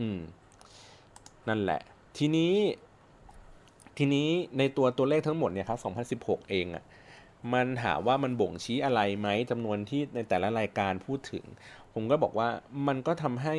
[0.00, 0.20] อืม
[1.48, 1.80] นั่นแหละ
[2.18, 2.54] ทีนี้
[3.98, 5.76] ทีนี้ในตัวตัวเลขทั้งหมดเนี่ยครั
[6.10, 6.84] บ 2016 เองอะ่ะ
[7.52, 11.44] มันถามว่ามันบ่งชี้อะไรไหมจำนวนที่ในแต่ละรายการพูดถึง
[11.94, 12.48] ผมก็บอกว่า
[12.88, 13.56] มันก็ทำให้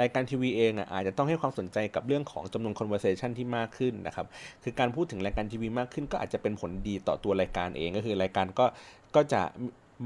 [0.00, 4.26] รายการทีวีเองอะอาจจะต้องให้ความสนใจกับเรื่องของจำนวน conversation ที่มากขึ้นนะครับ
[4.62, 8.66] คือการพูดถึงรายการทีวีมากขึ้น ก็อาจจะเป็นผลดีต่อตัวรายการเองก็คือรายการก็
[9.14, 9.42] ก็จะ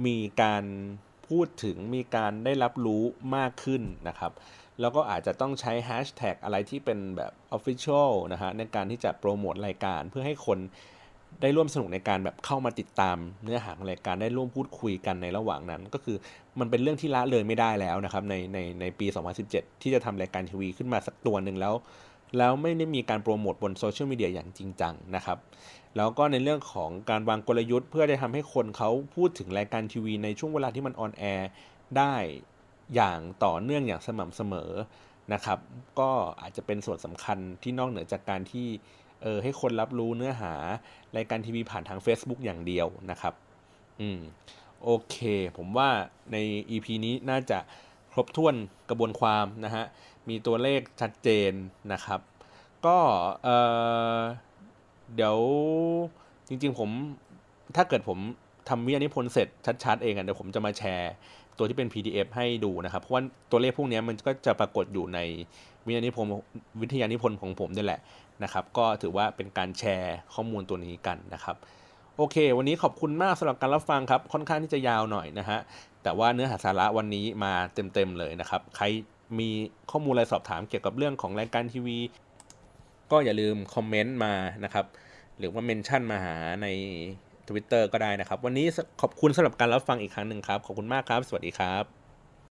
[0.06, 0.64] มีการ
[1.28, 3.02] พูดถึงมีการได้รับรู้
[3.36, 4.32] มากขึ้นนะครับ
[4.80, 10.58] แล้วก็อาจจะต้องใช้แฮชแท็กอะไรที่เป็นแบบ Official นะฮะในการที่จะโปรโมทรายการเพื่อให้คน
[11.40, 16.16] ได้ร่วมสนุกในการแบบเข้ามาติดตามเนื้อหาของรายการได้ร่วมพูดคุยกันในระหว่างนั้น ก็คือ
[16.60, 19.06] มันเป็นเรื่องที่ละเลยไม่ได้แล้วนะครับในในในปี
[19.44, 21.74] 2017 ที่จะทำรายการทีวีขึ้นมาสักตัวหนึ่งแล้ว
[22.38, 25.38] แล้วไม่ได้มีการโปรโมทบนโซเชียลมีเดียอย่างจริงจังนะครับ
[25.96, 31.48] แล้วก็ในเรื่องของการวางกลยุทธ์เพื่อได้ทำให้คนเขาพูดถึงรายการทีวี ในช่วงเวลาที่มันออนแอร์
[31.98, 32.14] ได้
[32.94, 34.70] อย่างต่อเนื่องอย่างสม่ำเสมอ
[35.32, 35.58] นะครับ
[35.98, 36.10] ก็
[36.40, 38.68] อาจจะเป็นส่วนสำคัญที่นอกเหนือจากการที่
[39.22, 40.52] เออให้คนรับรู้เนื้อหา
[41.16, 43.34] รายการทีวีผ่านทาง Facebook อย่างเดียวนะครับ
[44.00, 44.20] อืม
[44.84, 45.16] โอเค
[45.56, 45.88] ผมว่า
[46.32, 46.36] ใน
[46.70, 47.58] EP นี้น่าจะ
[48.12, 48.54] ครบถ้วน
[48.90, 49.84] กระบวนความนะฮะ
[50.28, 51.52] มีตัวเลขชัดเจน
[51.92, 52.20] นะครับ
[52.86, 52.98] ก็
[53.44, 53.48] เอ
[54.18, 54.20] อ
[55.14, 55.36] เดี๋ยว
[56.48, 56.90] จริงๆผม
[57.76, 58.18] ถ้าเกิดผม
[58.68, 59.48] ทำวิทยานิพนธ์เสร็จ
[59.84, 61.12] ชัดๆเองอะเดี๋ยวผมจะมาแชร์
[61.58, 65.18] ตัวที่เป็น PDF ให้ดูนะครับ เพราะว่าตัวเลขพวกนี้มันก็จะปรากฏอยู่ใน
[65.86, 66.30] วิทยานิพนธ์
[66.80, 68.00] วิทยานิพนธ์ของผมนี่แหละ
[68.44, 71.56] นะครับ ก็ถือว่าเป็นการแชร์ข้อมูลตัวนี้กันนะครับ
[72.16, 75.58] โอเค วันนี้ขอบคุณมากสำหรับการรับฟังครับ ค่อนข้างที่จะยาวหน่อยนะฮะ
[76.02, 78.84] แต่ว่าเนื้อหาสาระวันนี้มาเต็มๆเลยนะครับ ใคร
[79.38, 79.50] มี
[79.90, 81.98] ข้อมูลอะไรสอบถามเกี่ยวกับเรื่องของรายการทีวี
[83.10, 84.34] ก็อย่าลืมคอมเมนต์มา
[84.64, 84.86] นะครับ
[85.38, 86.66] หรือว่าเมนชั่นมาหาใน
[87.48, 88.66] Twitter ก็ได้นะครับ วันนี้
[89.00, 92.05] ขอบคุณสำหรับการรับฟังอีกครั้งหนึ่งครับ ขอบคุณมากครับ สวัสดีครับ